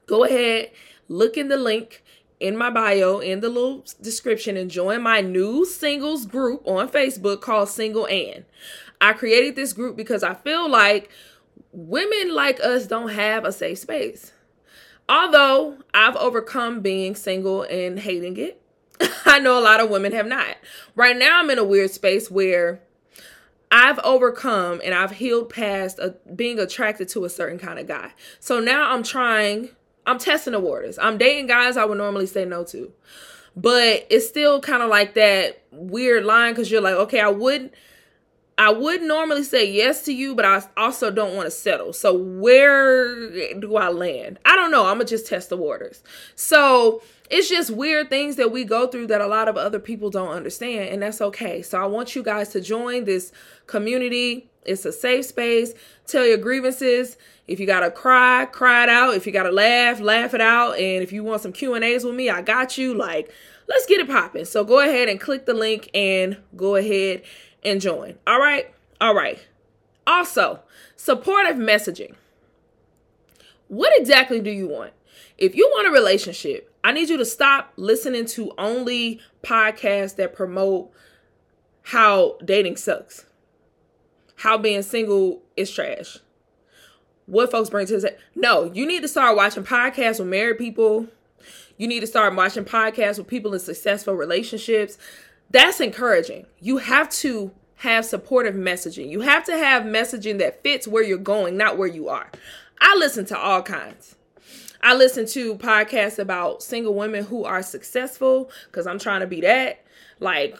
Go 0.07 0.23
ahead, 0.23 0.71
look 1.07 1.37
in 1.37 1.49
the 1.49 1.57
link 1.57 2.03
in 2.39 2.57
my 2.57 2.71
bio 2.71 3.19
in 3.19 3.41
the 3.41 3.49
little 3.49 3.85
description 4.01 4.57
and 4.57 4.71
join 4.71 5.03
my 5.03 5.21
new 5.21 5.63
singles 5.63 6.25
group 6.25 6.63
on 6.65 6.89
Facebook 6.89 7.41
called 7.41 7.69
Single 7.69 8.07
Ann. 8.07 8.45
I 8.99 9.13
created 9.13 9.55
this 9.55 9.73
group 9.73 9.95
because 9.95 10.23
I 10.23 10.33
feel 10.33 10.67
like 10.67 11.11
women 11.71 12.33
like 12.33 12.59
us 12.61 12.87
don't 12.87 13.09
have 13.09 13.45
a 13.45 13.51
safe 13.51 13.77
space. 13.77 14.31
Although 15.09 15.77
I've 15.91 16.15
overcome 16.17 16.81
being 16.81 17.15
single 17.15 17.63
and 17.63 17.99
hating 17.99 18.37
it, 18.37 18.61
I 19.25 19.39
know 19.39 19.57
a 19.57 19.59
lot 19.59 19.79
of 19.79 19.89
women 19.89 20.11
have 20.11 20.27
not. 20.27 20.55
Right 20.95 21.17
now, 21.17 21.39
I'm 21.39 21.49
in 21.49 21.57
a 21.57 21.63
weird 21.63 21.89
space 21.89 22.29
where 22.29 22.79
I've 23.71 23.97
overcome 23.99 24.81
and 24.83 24.93
I've 24.93 25.11
healed 25.11 25.49
past 25.49 25.97
a, 25.97 26.15
being 26.35 26.59
attracted 26.59 27.09
to 27.09 27.25
a 27.25 27.29
certain 27.29 27.57
kind 27.57 27.79
of 27.79 27.87
guy. 27.87 28.11
So 28.39 28.59
now 28.59 28.91
I'm 28.91 29.01
trying, 29.01 29.69
I'm 30.05 30.19
testing 30.19 30.53
the 30.53 30.59
waters. 30.59 30.99
I'm 30.99 31.17
dating 31.17 31.47
guys 31.47 31.75
I 31.75 31.85
would 31.85 31.97
normally 31.97 32.27
say 32.27 32.45
no 32.45 32.63
to. 32.65 32.91
But 33.55 34.05
it's 34.11 34.27
still 34.27 34.61
kind 34.61 34.83
of 34.83 34.89
like 34.89 35.15
that 35.15 35.63
weird 35.71 36.23
line 36.23 36.53
because 36.53 36.69
you're 36.69 36.81
like, 36.81 36.93
okay, 36.93 37.19
I 37.19 37.29
would 37.29 37.71
I 38.59 38.71
would 38.71 39.01
normally 39.01 39.43
say 39.43 39.71
yes 39.71 40.03
to 40.03 40.13
you, 40.13 40.35
but 40.35 40.43
I 40.43 40.61
also 40.75 41.09
don't 41.09 41.33
want 41.33 41.47
to 41.47 41.51
settle. 41.51 41.93
So 41.93 42.13
where 42.13 43.55
do 43.57 43.77
I 43.77 43.87
land? 43.87 44.37
I 44.43 44.57
don't 44.57 44.69
know. 44.69 44.85
I'm 44.85 44.97
gonna 44.97 45.05
just 45.05 45.27
test 45.27 45.47
the 45.47 45.55
waters. 45.55 46.03
So 46.35 47.01
it's 47.29 47.47
just 47.47 47.71
weird 47.71 48.09
things 48.09 48.35
that 48.35 48.51
we 48.51 48.65
go 48.65 48.87
through 48.87 49.07
that 49.07 49.21
a 49.21 49.27
lot 49.27 49.47
of 49.47 49.55
other 49.55 49.79
people 49.79 50.09
don't 50.09 50.33
understand, 50.35 50.89
and 50.89 51.01
that's 51.01 51.21
okay. 51.21 51.61
So 51.61 51.81
I 51.81 51.85
want 51.85 52.17
you 52.17 52.21
guys 52.21 52.49
to 52.49 52.59
join 52.59 53.05
this 53.05 53.31
community. 53.65 54.49
It's 54.65 54.83
a 54.83 54.91
safe 54.91 55.23
space. 55.23 55.73
Tell 56.05 56.25
your 56.25 56.37
grievances. 56.37 57.15
If 57.47 57.61
you 57.61 57.65
gotta 57.65 57.89
cry, 57.89 58.45
cry 58.45 58.83
it 58.83 58.89
out. 58.89 59.15
If 59.15 59.25
you 59.25 59.31
gotta 59.31 59.53
laugh, 59.53 60.01
laugh 60.01 60.33
it 60.33 60.41
out. 60.41 60.73
And 60.73 61.01
if 61.01 61.13
you 61.13 61.23
want 61.23 61.41
some 61.41 61.53
Q 61.53 61.75
and 61.75 61.85
A's 61.85 62.03
with 62.03 62.13
me, 62.13 62.29
I 62.29 62.41
got 62.41 62.77
you. 62.77 62.93
Like, 62.93 63.31
let's 63.69 63.85
get 63.85 64.01
it 64.01 64.07
popping. 64.07 64.43
So 64.43 64.65
go 64.65 64.81
ahead 64.81 65.07
and 65.07 65.17
click 65.17 65.45
the 65.45 65.53
link 65.53 65.89
and 65.93 66.37
go 66.57 66.75
ahead 66.75 67.21
and 67.63 67.81
join. 67.81 68.17
All 68.25 68.39
right. 68.39 68.73
All 69.01 69.15
right. 69.15 69.39
Also, 70.05 70.61
supportive 70.95 71.57
messaging. 71.57 72.15
What 73.67 73.93
exactly 73.97 74.41
do 74.41 74.49
you 74.49 74.67
want? 74.67 74.93
If 75.37 75.55
you 75.55 75.69
want 75.73 75.87
a 75.87 75.91
relationship, 75.91 76.73
I 76.83 76.91
need 76.91 77.09
you 77.09 77.17
to 77.17 77.25
stop 77.25 77.73
listening 77.75 78.25
to 78.27 78.51
only 78.57 79.19
podcasts 79.43 80.15
that 80.15 80.33
promote 80.33 80.91
how 81.83 82.37
dating 82.43 82.77
sucks, 82.77 83.25
how 84.37 84.57
being 84.57 84.81
single 84.81 85.41
is 85.55 85.71
trash, 85.71 86.17
what 87.25 87.51
folks 87.51 87.69
bring 87.69 87.85
to 87.87 87.99
the 87.99 88.17
No, 88.35 88.71
you 88.73 88.85
need 88.85 89.01
to 89.01 89.07
start 89.07 89.35
watching 89.35 89.63
podcasts 89.63 90.19
with 90.19 90.27
married 90.27 90.57
people. 90.57 91.07
You 91.77 91.87
need 91.87 92.01
to 92.01 92.07
start 92.07 92.35
watching 92.35 92.65
podcasts 92.65 93.17
with 93.17 93.27
people 93.27 93.53
in 93.53 93.59
successful 93.59 94.13
relationships. 94.13 94.97
That's 95.51 95.79
encouraging. 95.79 96.45
You 96.59 96.77
have 96.77 97.09
to 97.09 97.51
have 97.77 98.05
supportive 98.05 98.55
messaging. 98.55 99.09
You 99.09 99.21
have 99.21 99.45
to 99.45 99.57
have 99.57 99.83
messaging 99.83 100.37
that 100.39 100.61
fits 100.63 100.87
where 100.87 101.03
you're 101.03 101.17
going, 101.17 101.57
not 101.57 101.77
where 101.77 101.87
you 101.87 102.09
are. 102.09 102.29
I 102.81 102.95
listen 102.97 103.25
to 103.25 103.37
all 103.37 103.61
kinds. 103.61 104.15
I 104.81 104.95
listen 104.95 105.25
to 105.27 105.55
podcasts 105.55 106.19
about 106.19 106.63
single 106.63 106.93
women 106.93 107.25
who 107.25 107.43
are 107.43 107.63
successful 107.63 108.49
because 108.65 108.87
I'm 108.87 108.99
trying 108.99 109.21
to 109.21 109.27
be 109.27 109.41
that, 109.41 109.83
like 110.19 110.59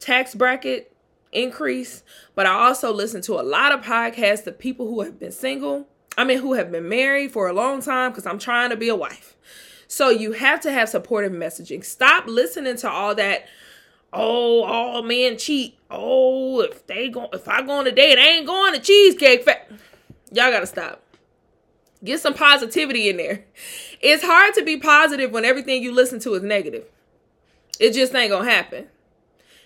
tax 0.00 0.34
bracket 0.34 0.94
increase. 1.32 2.02
But 2.34 2.46
I 2.46 2.50
also 2.50 2.92
listen 2.92 3.22
to 3.22 3.34
a 3.34 3.42
lot 3.42 3.72
of 3.72 3.82
podcasts 3.82 4.46
of 4.46 4.58
people 4.58 4.88
who 4.88 5.02
have 5.02 5.18
been 5.20 5.32
single. 5.32 5.86
I 6.18 6.24
mean, 6.24 6.38
who 6.38 6.54
have 6.54 6.72
been 6.72 6.88
married 6.88 7.30
for 7.30 7.48
a 7.48 7.52
long 7.52 7.80
time 7.80 8.10
because 8.10 8.26
I'm 8.26 8.38
trying 8.38 8.70
to 8.70 8.76
be 8.76 8.88
a 8.88 8.96
wife. 8.96 9.36
So 9.86 10.10
you 10.10 10.32
have 10.32 10.60
to 10.60 10.72
have 10.72 10.88
supportive 10.88 11.32
messaging. 11.32 11.84
Stop 11.84 12.26
listening 12.26 12.76
to 12.78 12.90
all 12.90 13.14
that. 13.14 13.46
Oh, 14.12 14.62
all 14.64 15.02
men 15.02 15.38
cheat. 15.38 15.78
Oh, 15.90 16.60
if 16.60 16.86
they 16.86 17.08
go, 17.08 17.28
if 17.32 17.48
I 17.48 17.62
go 17.62 17.72
on 17.72 17.86
a 17.86 17.92
date, 17.92 18.18
I 18.18 18.28
ain't 18.28 18.46
going 18.46 18.74
to 18.74 18.80
cheesecake 18.80 19.44
factory. 19.44 19.78
Y'all 20.32 20.50
gotta 20.50 20.66
stop. 20.66 21.02
Get 22.02 22.20
some 22.20 22.34
positivity 22.34 23.08
in 23.08 23.16
there. 23.16 23.44
It's 24.00 24.24
hard 24.24 24.54
to 24.54 24.64
be 24.64 24.78
positive 24.78 25.32
when 25.32 25.44
everything 25.44 25.82
you 25.82 25.92
listen 25.92 26.20
to 26.20 26.34
is 26.34 26.42
negative. 26.42 26.84
It 27.78 27.92
just 27.92 28.14
ain't 28.14 28.30
gonna 28.30 28.50
happen. 28.50 28.86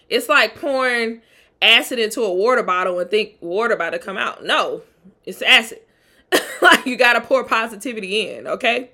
It's 0.08 0.28
like 0.28 0.56
pouring 0.58 1.22
acid 1.62 1.98
into 1.98 2.22
a 2.22 2.32
water 2.32 2.62
bottle 2.62 2.98
and 2.98 3.10
think 3.10 3.36
water 3.40 3.74
about 3.74 3.90
to 3.90 3.98
come 3.98 4.16
out. 4.16 4.44
No, 4.44 4.82
it's 5.24 5.42
acid. 5.42 5.80
like 6.62 6.86
you 6.86 6.96
gotta 6.96 7.20
pour 7.20 7.44
positivity 7.44 8.28
in, 8.28 8.46
okay? 8.46 8.90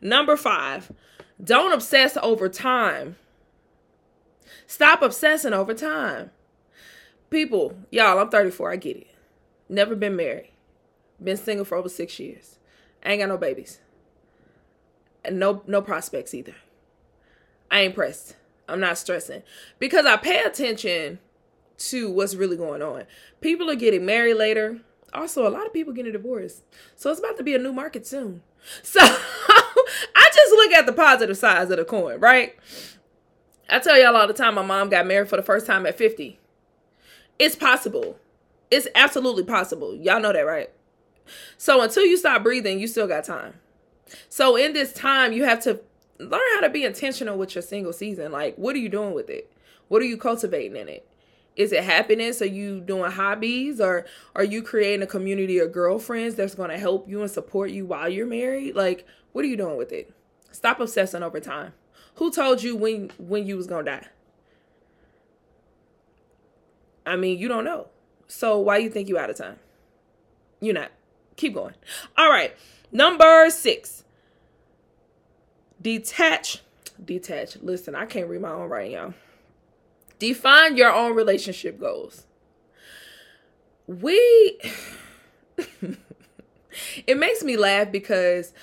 Number 0.00 0.36
five, 0.36 0.90
don't 1.42 1.72
obsess 1.72 2.16
over 2.22 2.48
time. 2.48 3.16
Stop 4.66 5.02
obsessing 5.02 5.52
over 5.52 5.74
time. 5.74 6.30
People, 7.30 7.76
y'all, 7.90 8.18
I'm 8.18 8.28
34, 8.28 8.72
I 8.72 8.76
get 8.76 8.96
it. 8.96 9.06
Never 9.68 9.94
been 9.96 10.16
married 10.16 10.50
Been 11.22 11.36
single 11.36 11.64
for 11.64 11.76
over 11.76 11.88
six 11.88 12.18
years. 12.18 12.58
Ain't 13.04 13.20
got 13.20 13.28
no 13.28 13.38
babies. 13.38 13.80
And 15.24 15.38
no 15.38 15.62
no 15.66 15.80
prospects 15.82 16.34
either. 16.34 16.54
I 17.70 17.80
ain't 17.80 17.94
pressed. 17.94 18.36
I'm 18.68 18.80
not 18.80 18.98
stressing. 18.98 19.42
Because 19.78 20.06
I 20.06 20.16
pay 20.16 20.42
attention 20.42 21.18
to 21.78 22.10
what's 22.10 22.34
really 22.34 22.56
going 22.56 22.82
on. 22.82 23.04
People 23.40 23.70
are 23.70 23.74
getting 23.74 24.06
married 24.06 24.34
later. 24.34 24.80
Also, 25.12 25.46
a 25.46 25.50
lot 25.50 25.66
of 25.66 25.72
people 25.72 25.92
getting 25.92 26.12
divorced. 26.12 26.62
So 26.96 27.10
it's 27.10 27.20
about 27.20 27.36
to 27.38 27.42
be 27.42 27.54
a 27.54 27.58
new 27.58 27.72
market 27.72 28.06
soon. 28.06 28.42
So 28.82 28.98
I 29.02 30.30
just 30.34 30.52
look 30.52 30.72
at 30.72 30.86
the 30.86 30.92
positive 30.94 31.36
sides 31.36 31.70
of 31.70 31.76
the 31.76 31.84
coin, 31.84 32.18
right? 32.18 32.56
I 33.74 33.80
tell 33.80 33.98
y'all 33.98 34.16
all 34.16 34.28
the 34.28 34.32
time 34.32 34.54
my 34.54 34.62
mom 34.62 34.88
got 34.88 35.04
married 35.04 35.28
for 35.28 35.34
the 35.34 35.42
first 35.42 35.66
time 35.66 35.84
at 35.84 35.98
50. 35.98 36.38
It's 37.40 37.56
possible. 37.56 38.16
It's 38.70 38.86
absolutely 38.94 39.42
possible. 39.42 39.96
Y'all 39.96 40.20
know 40.20 40.32
that, 40.32 40.42
right? 40.42 40.70
So 41.58 41.82
until 41.82 42.04
you 42.04 42.16
stop 42.16 42.44
breathing, 42.44 42.78
you 42.78 42.86
still 42.86 43.08
got 43.08 43.24
time. 43.24 43.54
So 44.28 44.54
in 44.54 44.74
this 44.74 44.92
time, 44.92 45.32
you 45.32 45.42
have 45.42 45.60
to 45.64 45.80
learn 46.20 46.40
how 46.54 46.60
to 46.60 46.70
be 46.70 46.84
intentional 46.84 47.36
with 47.36 47.56
your 47.56 47.62
single 47.62 47.92
season. 47.92 48.30
Like, 48.30 48.54
what 48.54 48.76
are 48.76 48.78
you 48.78 48.88
doing 48.88 49.12
with 49.12 49.28
it? 49.28 49.52
What 49.88 50.02
are 50.02 50.06
you 50.06 50.18
cultivating 50.18 50.76
in 50.76 50.88
it? 50.88 51.08
Is 51.56 51.72
it 51.72 51.82
happiness? 51.82 52.40
Are 52.42 52.46
you 52.46 52.80
doing 52.80 53.10
hobbies 53.10 53.80
or 53.80 54.06
are 54.36 54.44
you 54.44 54.62
creating 54.62 55.02
a 55.02 55.08
community 55.08 55.58
of 55.58 55.72
girlfriends 55.72 56.36
that's 56.36 56.54
going 56.54 56.70
to 56.70 56.78
help 56.78 57.08
you 57.08 57.22
and 57.22 57.30
support 57.30 57.72
you 57.72 57.86
while 57.86 58.08
you're 58.08 58.24
married? 58.24 58.76
Like, 58.76 59.04
what 59.32 59.44
are 59.44 59.48
you 59.48 59.56
doing 59.56 59.76
with 59.76 59.90
it? 59.90 60.14
Stop 60.52 60.78
obsessing 60.78 61.24
over 61.24 61.40
time. 61.40 61.72
Who 62.16 62.30
told 62.30 62.62
you 62.62 62.76
when 62.76 63.10
when 63.18 63.46
you 63.46 63.56
was 63.56 63.66
to 63.66 63.82
die? 63.82 64.06
I 67.06 67.16
mean, 67.16 67.38
you 67.38 67.48
don't 67.48 67.64
know. 67.64 67.88
So 68.28 68.58
why 68.58 68.78
you 68.78 68.88
think 68.88 69.08
you 69.08 69.18
out 69.18 69.30
of 69.30 69.36
time? 69.36 69.58
You're 70.60 70.74
not. 70.74 70.90
Keep 71.36 71.54
going. 71.54 71.74
All 72.16 72.30
right. 72.30 72.56
Number 72.90 73.50
6. 73.50 74.04
Detach. 75.82 76.62
Detach. 77.04 77.56
Listen, 77.60 77.94
I 77.94 78.06
can't 78.06 78.28
read 78.28 78.40
my 78.40 78.50
own 78.50 78.68
writing, 78.68 78.92
y'all. 78.92 79.14
Define 80.18 80.76
your 80.76 80.92
own 80.92 81.14
relationship 81.14 81.78
goals. 81.78 82.26
We 83.86 84.58
it 87.06 87.18
makes 87.18 87.42
me 87.42 87.56
laugh 87.56 87.92
because 87.92 88.54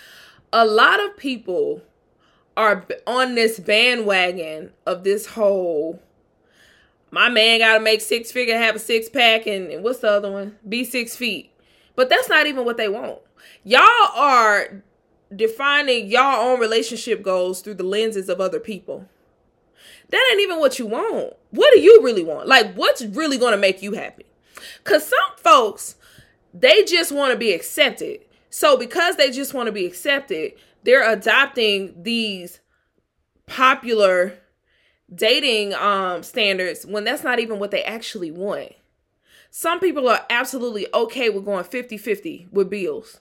a 0.51 0.65
lot 0.65 1.03
of 1.03 1.15
people 1.17 1.81
are 2.61 2.85
on 3.07 3.35
this 3.35 3.59
bandwagon 3.59 4.71
of 4.85 5.03
this 5.03 5.25
whole 5.25 5.99
my 7.11 7.27
man 7.27 7.59
got 7.59 7.77
to 7.77 7.83
make 7.83 7.99
six 8.01 8.31
figure, 8.31 8.57
have 8.57 8.77
a 8.77 8.79
six 8.79 9.09
pack, 9.09 9.45
and, 9.45 9.69
and 9.69 9.83
what's 9.83 9.99
the 9.99 10.09
other 10.09 10.31
one? 10.31 10.57
Be 10.67 10.85
six 10.85 11.15
feet. 11.15 11.51
But 11.95 12.09
that's 12.09 12.29
not 12.29 12.47
even 12.47 12.63
what 12.63 12.77
they 12.77 12.87
want. 12.87 13.19
Y'all 13.65 13.85
are 14.15 14.81
defining 15.35 16.07
y'all 16.07 16.41
own 16.41 16.59
relationship 16.59 17.21
goals 17.21 17.61
through 17.61 17.75
the 17.75 17.83
lenses 17.83 18.29
of 18.29 18.39
other 18.39 18.59
people. 18.61 19.07
That 20.09 20.25
ain't 20.31 20.41
even 20.41 20.59
what 20.59 20.79
you 20.79 20.85
want. 20.85 21.33
What 21.51 21.73
do 21.73 21.81
you 21.81 22.01
really 22.01 22.23
want? 22.23 22.47
Like, 22.47 22.73
what's 22.75 23.03
really 23.03 23.37
going 23.37 23.51
to 23.51 23.57
make 23.57 23.81
you 23.81 23.93
happy? 23.93 24.25
Because 24.83 25.07
some 25.07 25.37
folks, 25.37 25.95
they 26.53 26.83
just 26.83 27.11
want 27.11 27.33
to 27.33 27.37
be 27.37 27.51
accepted. 27.51 28.21
So, 28.49 28.77
because 28.77 29.15
they 29.17 29.31
just 29.31 29.53
want 29.53 29.67
to 29.67 29.71
be 29.71 29.85
accepted, 29.85 30.53
they're 30.83 31.09
adopting 31.11 32.03
these 32.03 32.59
popular 33.47 34.37
dating 35.13 35.73
um 35.73 36.23
standards 36.23 36.85
when 36.85 37.03
that's 37.03 37.23
not 37.23 37.39
even 37.39 37.59
what 37.59 37.71
they 37.71 37.83
actually 37.83 38.31
want. 38.31 38.71
Some 39.49 39.79
people 39.81 40.07
are 40.07 40.25
absolutely 40.29 40.87
okay 40.93 41.29
with 41.29 41.43
going 41.43 41.65
50-50 41.65 42.51
with 42.53 42.69
bills. 42.69 43.19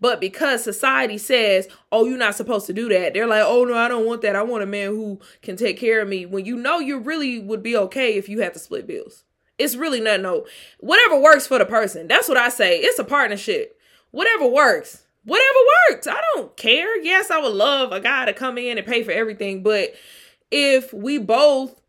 But 0.00 0.20
because 0.20 0.64
society 0.64 1.18
says, 1.18 1.68
"Oh, 1.92 2.06
you're 2.06 2.16
not 2.16 2.34
supposed 2.34 2.66
to 2.66 2.72
do 2.72 2.88
that." 2.88 3.12
They're 3.12 3.26
like, 3.26 3.44
"Oh 3.44 3.64
no, 3.64 3.74
I 3.74 3.88
don't 3.88 4.06
want 4.06 4.22
that. 4.22 4.34
I 4.36 4.42
want 4.42 4.62
a 4.62 4.66
man 4.66 4.88
who 4.88 5.20
can 5.42 5.56
take 5.56 5.76
care 5.76 6.00
of 6.00 6.08
me." 6.08 6.24
When 6.24 6.46
you 6.46 6.56
know 6.56 6.78
you 6.78 6.98
really 6.98 7.38
would 7.38 7.62
be 7.62 7.76
okay 7.76 8.14
if 8.14 8.26
you 8.28 8.40
had 8.40 8.54
to 8.54 8.58
split 8.58 8.86
bills. 8.86 9.24
It's 9.58 9.76
really 9.76 10.00
not 10.00 10.20
no 10.20 10.46
whatever 10.80 11.18
works 11.18 11.46
for 11.46 11.58
the 11.58 11.66
person. 11.66 12.08
That's 12.08 12.28
what 12.28 12.38
I 12.38 12.48
say. 12.48 12.78
It's 12.78 12.98
a 12.98 13.04
partnership. 13.04 13.78
Whatever 14.10 14.46
works. 14.46 15.05
Whatever 15.26 15.58
works. 15.90 16.06
I 16.06 16.20
don't 16.34 16.56
care. 16.56 17.02
Yes, 17.02 17.32
I 17.32 17.40
would 17.40 17.52
love 17.52 17.90
a 17.90 17.98
guy 17.98 18.26
to 18.26 18.32
come 18.32 18.58
in 18.58 18.78
and 18.78 18.86
pay 18.86 19.02
for 19.02 19.10
everything, 19.10 19.64
but 19.64 19.92
if 20.52 20.92
we 20.92 21.18
both 21.18 21.80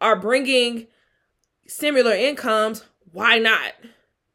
are 0.00 0.14
bringing 0.14 0.86
similar 1.66 2.12
incomes, 2.12 2.84
why 3.10 3.38
not? 3.38 3.72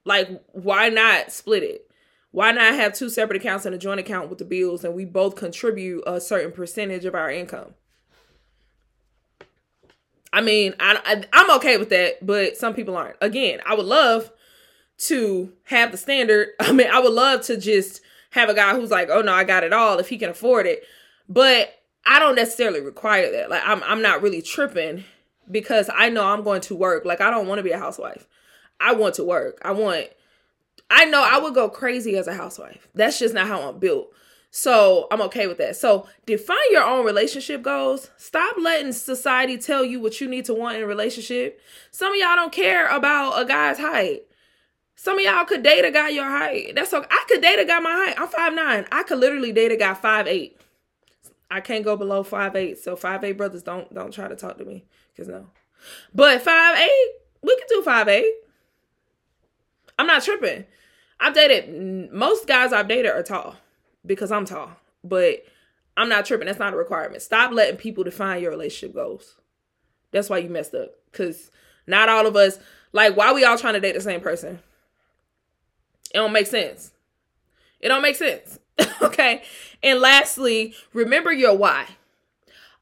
Like, 0.03 0.29
why 0.51 0.89
not 0.89 1.31
split 1.31 1.63
it? 1.63 1.89
Why 2.31 2.51
not 2.51 2.75
have 2.75 2.93
two 2.93 3.09
separate 3.09 3.37
accounts 3.37 3.65
and 3.65 3.73
a 3.73 3.77
joint 3.77 4.01
account 4.01 4.29
with 4.29 4.39
the 4.39 4.45
bills 4.45 4.83
and 4.83 4.93
we 4.93 5.05
both 5.05 5.35
contribute 5.37 6.03
a 6.05 6.19
certain 6.19 6.51
percentage 6.51 7.05
of 7.05 7.15
our 7.15 7.31
income? 7.31 7.73
I 10.33 10.41
mean, 10.41 10.73
I, 10.77 11.25
I 11.33 11.39
am 11.41 11.51
okay 11.57 11.77
with 11.77 11.89
that, 11.89 12.25
but 12.25 12.57
some 12.57 12.73
people 12.73 12.97
aren't. 12.97 13.17
Again, 13.21 13.61
I 13.65 13.75
would 13.75 13.85
love 13.85 14.31
to 14.99 15.53
have 15.65 15.91
the 15.91 15.97
standard. 15.97 16.49
I 16.59 16.73
mean, 16.73 16.87
I 16.91 16.99
would 16.99 17.13
love 17.13 17.43
to 17.43 17.55
just 17.55 18.01
have 18.31 18.49
a 18.49 18.53
guy 18.53 18.75
who's 18.75 18.91
like, 18.91 19.09
"Oh 19.09 19.21
no, 19.21 19.33
I 19.33 19.43
got 19.43 19.63
it 19.63 19.73
all 19.73 19.99
if 19.99 20.09
he 20.09 20.17
can 20.17 20.29
afford 20.29 20.65
it." 20.65 20.83
But 21.29 21.73
I 22.05 22.19
don't 22.19 22.35
necessarily 22.35 22.81
require 22.81 23.31
that. 23.31 23.49
Like 23.49 23.61
I'm 23.65 23.81
I'm 23.83 24.01
not 24.01 24.21
really 24.21 24.41
tripping 24.41 25.03
because 25.49 25.89
I 25.93 26.09
know 26.09 26.25
I'm 26.25 26.43
going 26.43 26.61
to 26.61 26.75
work. 26.75 27.05
Like 27.05 27.21
I 27.21 27.29
don't 27.29 27.47
want 27.47 27.59
to 27.59 27.63
be 27.63 27.71
a 27.71 27.79
housewife. 27.79 28.27
I 28.79 28.93
want 28.93 29.15
to 29.15 29.23
work. 29.23 29.59
I 29.63 29.71
want 29.71 30.07
I 30.89 31.05
know 31.05 31.23
I 31.23 31.39
would 31.39 31.53
go 31.53 31.69
crazy 31.69 32.17
as 32.17 32.27
a 32.27 32.33
housewife. 32.33 32.87
That's 32.93 33.19
just 33.19 33.33
not 33.33 33.47
how 33.47 33.69
I'm 33.69 33.79
built. 33.79 34.11
So 34.53 35.07
I'm 35.09 35.21
okay 35.21 35.47
with 35.47 35.57
that. 35.59 35.77
So 35.77 36.07
define 36.25 36.57
your 36.71 36.83
own 36.83 37.05
relationship 37.05 37.61
goals. 37.61 38.11
Stop 38.17 38.57
letting 38.59 38.91
society 38.91 39.57
tell 39.57 39.85
you 39.85 40.01
what 40.01 40.19
you 40.19 40.27
need 40.27 40.43
to 40.45 40.53
want 40.53 40.75
in 40.75 40.83
a 40.83 40.87
relationship. 40.87 41.61
Some 41.91 42.11
of 42.11 42.19
y'all 42.19 42.35
don't 42.35 42.51
care 42.51 42.89
about 42.89 43.41
a 43.41 43.45
guy's 43.45 43.79
height. 43.79 44.23
Some 45.01 45.17
of 45.17 45.25
y'all 45.25 45.45
could 45.45 45.63
date 45.63 45.83
a 45.83 45.89
guy 45.89 46.09
your 46.09 46.29
height. 46.29 46.75
That's 46.75 46.93
okay. 46.93 47.07
I 47.09 47.25
could 47.27 47.41
date 47.41 47.57
a 47.57 47.65
guy 47.65 47.79
my 47.79 47.91
height. 47.91 48.19
I'm 48.19 48.27
five 48.27 48.53
nine. 48.53 48.85
I 48.91 49.01
could 49.01 49.17
literally 49.17 49.51
date 49.51 49.71
a 49.71 49.75
guy 49.75 49.95
five 49.95 50.27
eight. 50.27 50.61
I 51.49 51.59
can't 51.59 51.83
go 51.83 51.97
below 51.97 52.21
five 52.21 52.55
eight. 52.55 52.77
So 52.77 52.95
five 52.95 53.23
eight 53.23 53.31
brothers 53.31 53.63
don't 53.63 53.91
don't 53.91 54.13
try 54.13 54.27
to 54.27 54.35
talk 54.35 54.59
to 54.59 54.63
me 54.63 54.85
because 55.11 55.27
no. 55.27 55.47
But 56.13 56.43
five 56.43 56.77
eight, 56.77 57.09
we 57.41 57.57
can 57.57 57.65
do 57.67 57.81
five 57.81 58.09
eight. 58.09 58.31
I'm 59.97 60.05
not 60.05 60.21
tripping. 60.21 60.65
I've 61.19 61.33
dated 61.33 62.13
most 62.13 62.45
guys 62.45 62.71
I've 62.71 62.87
dated 62.87 63.09
are 63.09 63.23
tall 63.23 63.55
because 64.05 64.31
I'm 64.31 64.45
tall, 64.45 64.69
but 65.03 65.43
I'm 65.97 66.09
not 66.09 66.27
tripping. 66.27 66.45
That's 66.45 66.59
not 66.59 66.75
a 66.75 66.77
requirement. 66.77 67.23
Stop 67.23 67.53
letting 67.53 67.77
people 67.77 68.03
define 68.03 68.39
your 68.39 68.51
relationship 68.51 68.93
goals. 68.93 69.35
That's 70.11 70.29
why 70.29 70.37
you 70.37 70.49
messed 70.49 70.75
up. 70.75 70.91
Cause 71.11 71.49
not 71.87 72.07
all 72.07 72.27
of 72.27 72.35
us 72.35 72.59
like 72.93 73.17
why 73.17 73.33
we 73.33 73.43
all 73.43 73.57
trying 73.57 73.73
to 73.73 73.79
date 73.79 73.95
the 73.95 74.01
same 74.01 74.21
person. 74.21 74.59
It 76.13 76.17
don't 76.17 76.33
make 76.33 76.47
sense. 76.47 76.91
It 77.79 77.87
don't 77.87 78.01
make 78.01 78.15
sense. 78.15 78.59
okay. 79.01 79.43
And 79.83 79.99
lastly, 79.99 80.75
remember 80.93 81.31
your 81.31 81.55
why. 81.55 81.87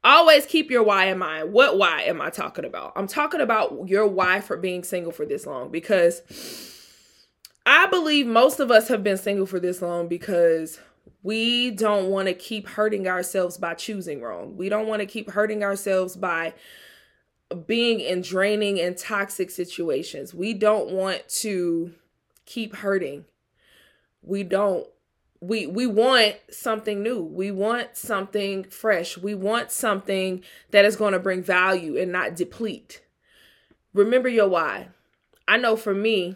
Always 0.04 0.46
keep 0.46 0.72
your 0.72 0.84
why 0.84 1.06
in 1.06 1.18
mind. 1.18 1.52
What 1.52 1.78
why 1.78 2.02
am 2.04 2.22
I 2.22 2.30
talking 2.30 2.66
about? 2.66 2.94
I'm 2.96 3.08
talking 3.08 3.42
about 3.42 3.88
your 3.88 4.08
why 4.08 4.40
for 4.40 4.56
being 4.56 4.84
single 4.84 5.12
for 5.12 5.26
this 5.26 5.46
long 5.46 5.72
because 5.72 6.22
I 7.66 7.86
believe 7.88 8.26
most 8.26 8.60
of 8.60 8.72
us 8.72 8.88
have 8.88 9.04
been 9.04 9.18
single 9.18 9.46
for 9.46 9.60
this 9.60 9.82
long 9.82 10.08
because 10.08 10.80
we 11.22 11.72
don't 11.72 12.10
want 12.10 12.30
to 12.30 12.34
keep 12.34 12.68
hurting 12.68 13.08
ourselves 13.08 13.58
by 13.58 13.74
choosing 13.74 14.22
wrong. 14.22 14.56
We 14.56 14.70
don't 14.70 14.88
want 14.88 15.02
to 15.02 15.06
keep 15.06 15.32
hurting 15.32 15.64
ourselves 15.64 16.16
by 16.16 16.54
being 17.68 18.00
in 18.00 18.22
draining 18.22 18.80
and 18.80 18.98
toxic 18.98 19.50
situations. 19.50 20.34
We 20.34 20.54
don't 20.54 20.92
want 20.92 21.28
to 21.42 21.94
keep 22.50 22.76
hurting. 22.76 23.26
We 24.22 24.44
don't 24.44 24.88
we 25.42 25.68
we 25.68 25.88
want 25.88 26.36
something 26.50 27.02
new. 27.02 27.22
We 27.22 27.52
want 27.52 27.96
something 27.96 28.66
fresh. 28.66 29.18
We 29.18 29.36
want 29.36 29.72
something 29.72 30.44
that 30.72 30.84
is 30.84 30.96
going 30.96 31.14
to 31.14 31.20
bring 31.20 31.44
value 31.44 31.98
and 31.98 32.12
not 32.12 32.36
deplete. 32.36 33.02
Remember 33.94 34.28
your 34.28 34.50
why. 34.50 34.90
I 35.48 35.58
know 35.58 35.76
for 35.76 35.94
me 35.94 36.36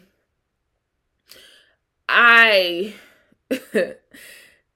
i 2.09 2.93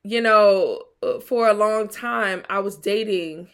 you 0.04 0.22
know 0.22 0.82
for 1.26 1.50
a 1.50 1.54
long 1.54 1.90
time 1.90 2.42
i 2.50 2.58
was 2.58 2.78
dating 2.78 3.50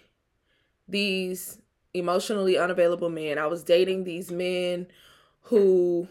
these 0.87 1.59
emotionally 1.93 2.57
unavailable 2.57 3.09
men. 3.09 3.37
I 3.37 3.47
was 3.47 3.63
dating 3.63 4.03
these 4.03 4.31
men 4.31 4.87
who 5.43 6.07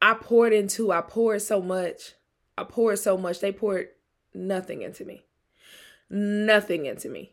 i 0.00 0.14
poured 0.14 0.52
into 0.52 0.92
i 0.92 1.00
poured 1.00 1.42
so 1.42 1.60
much 1.60 2.14
I 2.58 2.64
poured 2.64 2.98
so 2.98 3.16
much. 3.16 3.40
They 3.40 3.52
poured 3.52 3.88
nothing 4.34 4.82
into 4.82 5.04
me. 5.04 5.24
Nothing 6.08 6.86
into 6.86 7.08
me. 7.08 7.32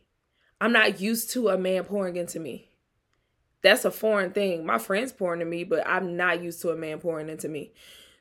I'm 0.60 0.73
not 0.73 0.99
used 0.99 1.32
to 1.32 1.49
a 1.49 1.58
man 1.58 1.84
pouring 1.84 2.15
into 2.15 2.39
me. 2.39 2.69
That's 3.62 3.86
a 3.86 3.91
foreign 3.91 4.32
thing. 4.32 4.65
My 4.65 4.78
friends 4.78 5.12
pouring 5.12 5.41
into 5.41 5.49
me, 5.49 5.63
but 5.63 5.88
I'm 5.88 6.17
not 6.17 6.43
used 6.43 6.62
to 6.62 6.69
a 6.69 6.76
man 6.76 6.99
pouring 6.99 7.30
into 7.30 7.47
me. 7.47 7.71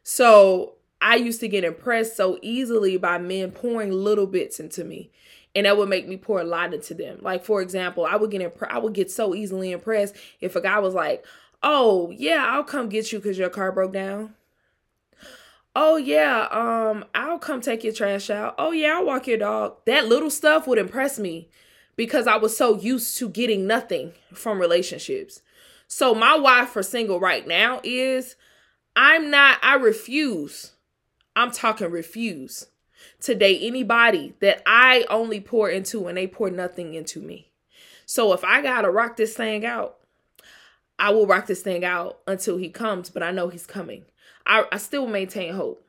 So 0.04 0.74
I 1.00 1.16
used 1.16 1.40
to 1.40 1.48
get 1.48 1.64
impressed 1.64 2.16
so 2.16 2.38
easily 2.42 2.96
by 2.96 3.18
men 3.18 3.50
pouring 3.50 3.90
little 3.90 4.26
bits 4.26 4.60
into 4.60 4.84
me. 4.84 5.10
And 5.54 5.66
that 5.66 5.76
would 5.76 5.88
make 5.88 6.08
me 6.08 6.16
pour 6.16 6.40
a 6.40 6.44
lot 6.44 6.72
into 6.72 6.94
them. 6.94 7.18
Like 7.20 7.44
for 7.44 7.60
example, 7.60 8.06
I 8.06 8.16
would 8.16 8.30
get 8.30 8.56
I 8.70 8.78
would 8.78 8.94
get 8.94 9.10
so 9.10 9.34
easily 9.34 9.72
impressed 9.72 10.14
if 10.40 10.56
a 10.56 10.60
guy 10.60 10.78
was 10.78 10.94
like, 10.94 11.24
"Oh 11.62 12.10
yeah, 12.16 12.46
I'll 12.48 12.64
come 12.64 12.88
get 12.88 13.12
you 13.12 13.18
because 13.18 13.38
your 13.38 13.50
car 13.50 13.72
broke 13.72 13.92
down." 13.92 14.34
Oh 15.74 15.96
yeah, 15.96 16.48
um, 16.50 17.04
I'll 17.14 17.38
come 17.38 17.60
take 17.62 17.82
your 17.82 17.94
trash 17.94 18.28
out. 18.28 18.54
Oh 18.58 18.72
yeah, 18.72 18.96
I'll 18.96 19.06
walk 19.06 19.26
your 19.26 19.38
dog. 19.38 19.76
That 19.86 20.06
little 20.06 20.30
stuff 20.30 20.66
would 20.66 20.78
impress 20.78 21.18
me 21.18 21.48
because 21.96 22.26
I 22.26 22.36
was 22.36 22.56
so 22.56 22.78
used 22.78 23.16
to 23.18 23.28
getting 23.28 23.66
nothing 23.66 24.12
from 24.34 24.60
relationships. 24.60 25.40
So 25.88 26.14
my 26.14 26.36
why 26.36 26.66
for 26.66 26.82
single 26.82 27.20
right 27.20 27.46
now 27.46 27.80
is 27.84 28.36
I'm 28.96 29.30
not 29.30 29.58
I 29.62 29.76
refuse. 29.76 30.72
I'm 31.34 31.50
talking 31.50 31.90
refuse 31.90 32.66
to 33.22 33.34
date 33.34 33.60
anybody 33.62 34.34
that 34.40 34.62
I 34.66 35.06
only 35.08 35.40
pour 35.40 35.70
into 35.70 36.06
and 36.06 36.18
they 36.18 36.26
pour 36.26 36.50
nothing 36.50 36.94
into 36.94 37.20
me. 37.20 37.50
So 38.04 38.32
if 38.34 38.44
I 38.44 38.60
got 38.60 38.82
to 38.82 38.90
rock 38.90 39.16
this 39.16 39.34
thing 39.36 39.64
out, 39.64 39.96
I 41.02 41.10
will 41.10 41.26
rock 41.26 41.48
this 41.48 41.62
thing 41.62 41.84
out 41.84 42.20
until 42.28 42.58
he 42.58 42.68
comes, 42.68 43.10
but 43.10 43.24
I 43.24 43.32
know 43.32 43.48
he's 43.48 43.66
coming. 43.66 44.04
I, 44.46 44.66
I 44.70 44.78
still 44.78 45.08
maintain 45.08 45.52
hope. 45.52 45.84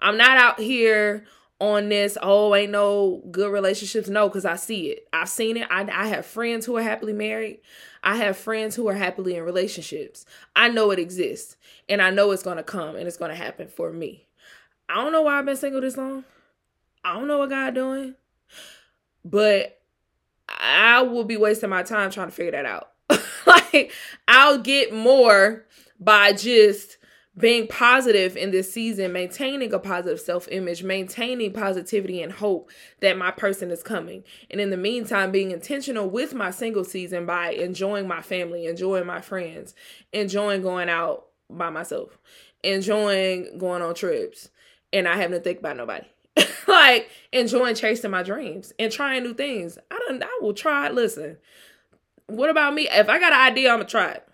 I'm 0.00 0.16
not 0.16 0.38
out 0.38 0.58
here 0.58 1.26
on 1.60 1.90
this, 1.90 2.16
oh, 2.22 2.54
ain't 2.54 2.72
no 2.72 3.22
good 3.30 3.52
relationships. 3.52 4.08
No, 4.08 4.30
because 4.30 4.46
I 4.46 4.56
see 4.56 4.92
it. 4.92 5.06
I've 5.12 5.28
seen 5.28 5.58
it. 5.58 5.68
I, 5.70 5.82
I 5.92 6.06
have 6.06 6.24
friends 6.24 6.64
who 6.64 6.74
are 6.78 6.82
happily 6.82 7.12
married. 7.12 7.58
I 8.02 8.16
have 8.16 8.34
friends 8.34 8.74
who 8.74 8.88
are 8.88 8.94
happily 8.94 9.36
in 9.36 9.42
relationships. 9.42 10.24
I 10.56 10.68
know 10.68 10.90
it 10.90 10.98
exists 10.98 11.58
and 11.86 12.00
I 12.00 12.08
know 12.08 12.30
it's 12.30 12.42
going 12.42 12.56
to 12.56 12.62
come 12.62 12.96
and 12.96 13.06
it's 13.06 13.18
going 13.18 13.30
to 13.30 13.36
happen 13.36 13.68
for 13.68 13.92
me. 13.92 14.26
I 14.88 14.94
don't 14.94 15.12
know 15.12 15.20
why 15.20 15.38
I've 15.38 15.44
been 15.44 15.56
single 15.56 15.82
this 15.82 15.98
long. 15.98 16.24
I 17.04 17.12
don't 17.12 17.28
know 17.28 17.36
what 17.36 17.50
God 17.50 17.74
doing, 17.74 18.14
but 19.22 19.82
I 20.48 21.02
will 21.02 21.24
be 21.24 21.36
wasting 21.36 21.68
my 21.68 21.82
time 21.82 22.10
trying 22.10 22.28
to 22.28 22.34
figure 22.34 22.52
that 22.52 22.64
out. 22.64 22.89
like 23.46 23.92
I'll 24.28 24.58
get 24.58 24.92
more 24.92 25.64
by 25.98 26.32
just 26.32 26.96
being 27.38 27.66
positive 27.66 28.36
in 28.36 28.50
this 28.50 28.72
season, 28.72 29.12
maintaining 29.12 29.72
a 29.72 29.78
positive 29.78 30.20
self 30.20 30.48
image, 30.50 30.82
maintaining 30.82 31.52
positivity 31.52 32.22
and 32.22 32.32
hope 32.32 32.70
that 33.00 33.16
my 33.16 33.30
person 33.30 33.70
is 33.70 33.82
coming. 33.82 34.24
And 34.50 34.60
in 34.60 34.70
the 34.70 34.76
meantime, 34.76 35.30
being 35.30 35.50
intentional 35.50 36.08
with 36.08 36.34
my 36.34 36.50
single 36.50 36.84
season 36.84 37.26
by 37.26 37.50
enjoying 37.50 38.08
my 38.08 38.22
family, 38.22 38.66
enjoying 38.66 39.06
my 39.06 39.20
friends, 39.20 39.74
enjoying 40.12 40.62
going 40.62 40.88
out 40.88 41.26
by 41.48 41.70
myself, 41.70 42.18
enjoying 42.62 43.58
going 43.58 43.82
on 43.82 43.94
trips, 43.94 44.50
and 44.92 45.04
not 45.04 45.16
having 45.16 45.38
to 45.38 45.42
think 45.42 45.60
about 45.60 45.76
nobody. 45.76 46.06
like 46.68 47.10
enjoying 47.32 47.74
chasing 47.74 48.10
my 48.10 48.22
dreams 48.22 48.72
and 48.78 48.92
trying 48.92 49.22
new 49.22 49.34
things. 49.34 49.78
I 49.90 49.98
don't 50.06 50.22
I 50.22 50.38
will 50.40 50.54
try. 50.54 50.90
Listen, 50.90 51.38
what 52.30 52.50
about 52.50 52.74
me? 52.74 52.88
If 52.90 53.08
I 53.08 53.18
got 53.18 53.32
an 53.32 53.40
idea, 53.40 53.70
I'm 53.70 53.78
gonna 53.78 53.88
try 53.88 54.10
it 54.10 54.26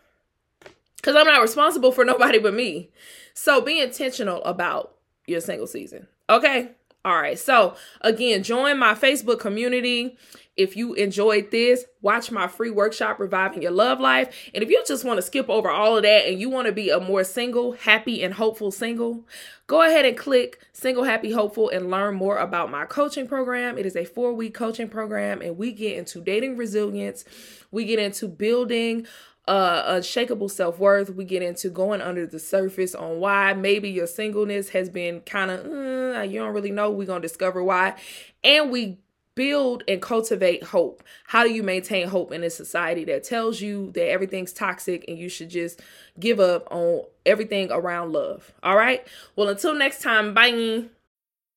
because 0.97 1.17
I'm 1.17 1.27
not 1.27 1.43
responsible 1.43 1.93
for 1.93 2.05
nobody 2.05 2.39
but 2.39 2.55
me. 2.55 2.91
So 3.35 3.61
be 3.61 3.81
intentional 3.81 4.43
about 4.45 4.95
your 5.27 5.41
single 5.41 5.67
season. 5.67 6.09
Okay. 6.29 6.71
All 7.05 7.21
right. 7.21 7.39
So 7.39 7.77
again, 8.01 8.43
join 8.43 8.79
my 8.79 8.95
Facebook 8.95 9.39
community. 9.39 10.17
If 10.57 10.77
you 10.77 10.95
enjoyed 10.95 11.51
this, 11.51 11.85
watch 12.01 12.31
my 12.31 12.49
free 12.49 12.71
workshop, 12.71 13.21
Reviving 13.21 13.63
Your 13.63 13.73
Love 13.73 14.01
Life. 14.01 14.51
And 14.55 14.63
if 14.63 14.71
you 14.71 14.83
just 14.87 15.05
want 15.05 15.19
to 15.19 15.23
skip 15.23 15.51
over 15.51 15.71
all 15.71 15.97
of 15.97 16.03
that 16.05 16.27
and 16.27 16.41
you 16.41 16.49
want 16.49 16.67
to 16.67 16.73
be 16.73 16.89
a 16.91 16.99
more 16.99 17.25
single, 17.25 17.73
happy, 17.73 18.23
and 18.23 18.35
hopeful 18.35 18.71
single, 18.71 19.27
go 19.67 19.83
ahead 19.83 20.07
and 20.07 20.17
click 20.17 20.61
Single, 20.73 21.05
Happy, 21.05 21.33
Hopeful 21.33 21.69
and 21.69 21.91
learn 21.91 22.15
more 22.15 22.39
about 22.39 22.71
my 22.71 22.87
coaching 22.87 23.27
program. 23.27 23.77
It 23.77 23.87
is 23.87 23.97
a 23.97 24.05
four 24.05 24.33
week 24.33 24.55
coaching 24.55 24.89
program, 24.89 25.43
and 25.43 25.59
we 25.59 25.73
get 25.73 25.99
into 25.99 26.21
dating 26.21 26.57
resilience, 26.57 27.25
we 27.71 27.85
get 27.85 27.99
into 27.99 28.29
building 28.29 29.07
uh, 29.49 29.85
unshakable 29.87 30.49
self 30.49 30.79
worth. 30.79 31.11
We 31.11 31.25
get 31.25 31.43
into 31.43 31.71
going 31.71 32.01
under 32.01 32.27
the 32.27 32.39
surface 32.39 32.95
on 32.95 33.21
why 33.21 33.53
maybe 33.55 33.91
your 33.91 34.07
singleness 34.07 34.71
has 34.71 34.89
been 34.89 35.21
kind 35.21 35.51
of, 35.51 35.67
uh, 35.67 36.23
you 36.23 36.41
don't 36.41 36.53
really 36.53 36.73
know. 36.73 36.91
We're 36.91 37.07
going 37.07 37.23
to 37.23 37.29
discover 37.29 37.63
why. 37.63 37.95
And 38.43 38.71
we 38.71 38.99
build 39.37 39.85
and 39.87 40.03
cultivate 40.03 40.65
hope. 40.65 41.05
How 41.29 41.45
do 41.45 41.53
you 41.53 41.63
maintain 41.63 42.09
hope 42.09 42.33
in 42.33 42.43
a 42.43 42.51
society 42.51 43.05
that 43.05 43.23
tells 43.23 43.61
you 43.61 43.93
that 43.93 44.09
everything's 44.09 44.53
toxic 44.53 45.05
and 45.07 45.17
you 45.17 45.29
should 45.29 45.51
just 45.51 45.81
give 46.19 46.41
up 46.41 46.67
on 46.73 47.05
everything 47.25 47.71
around 47.71 48.13
love? 48.13 48.53
All 48.65 48.77
right. 48.77 49.07
Well, 49.37 49.49
until 49.49 49.75
next 49.75 50.03
time, 50.03 50.35
bye. 50.35 50.87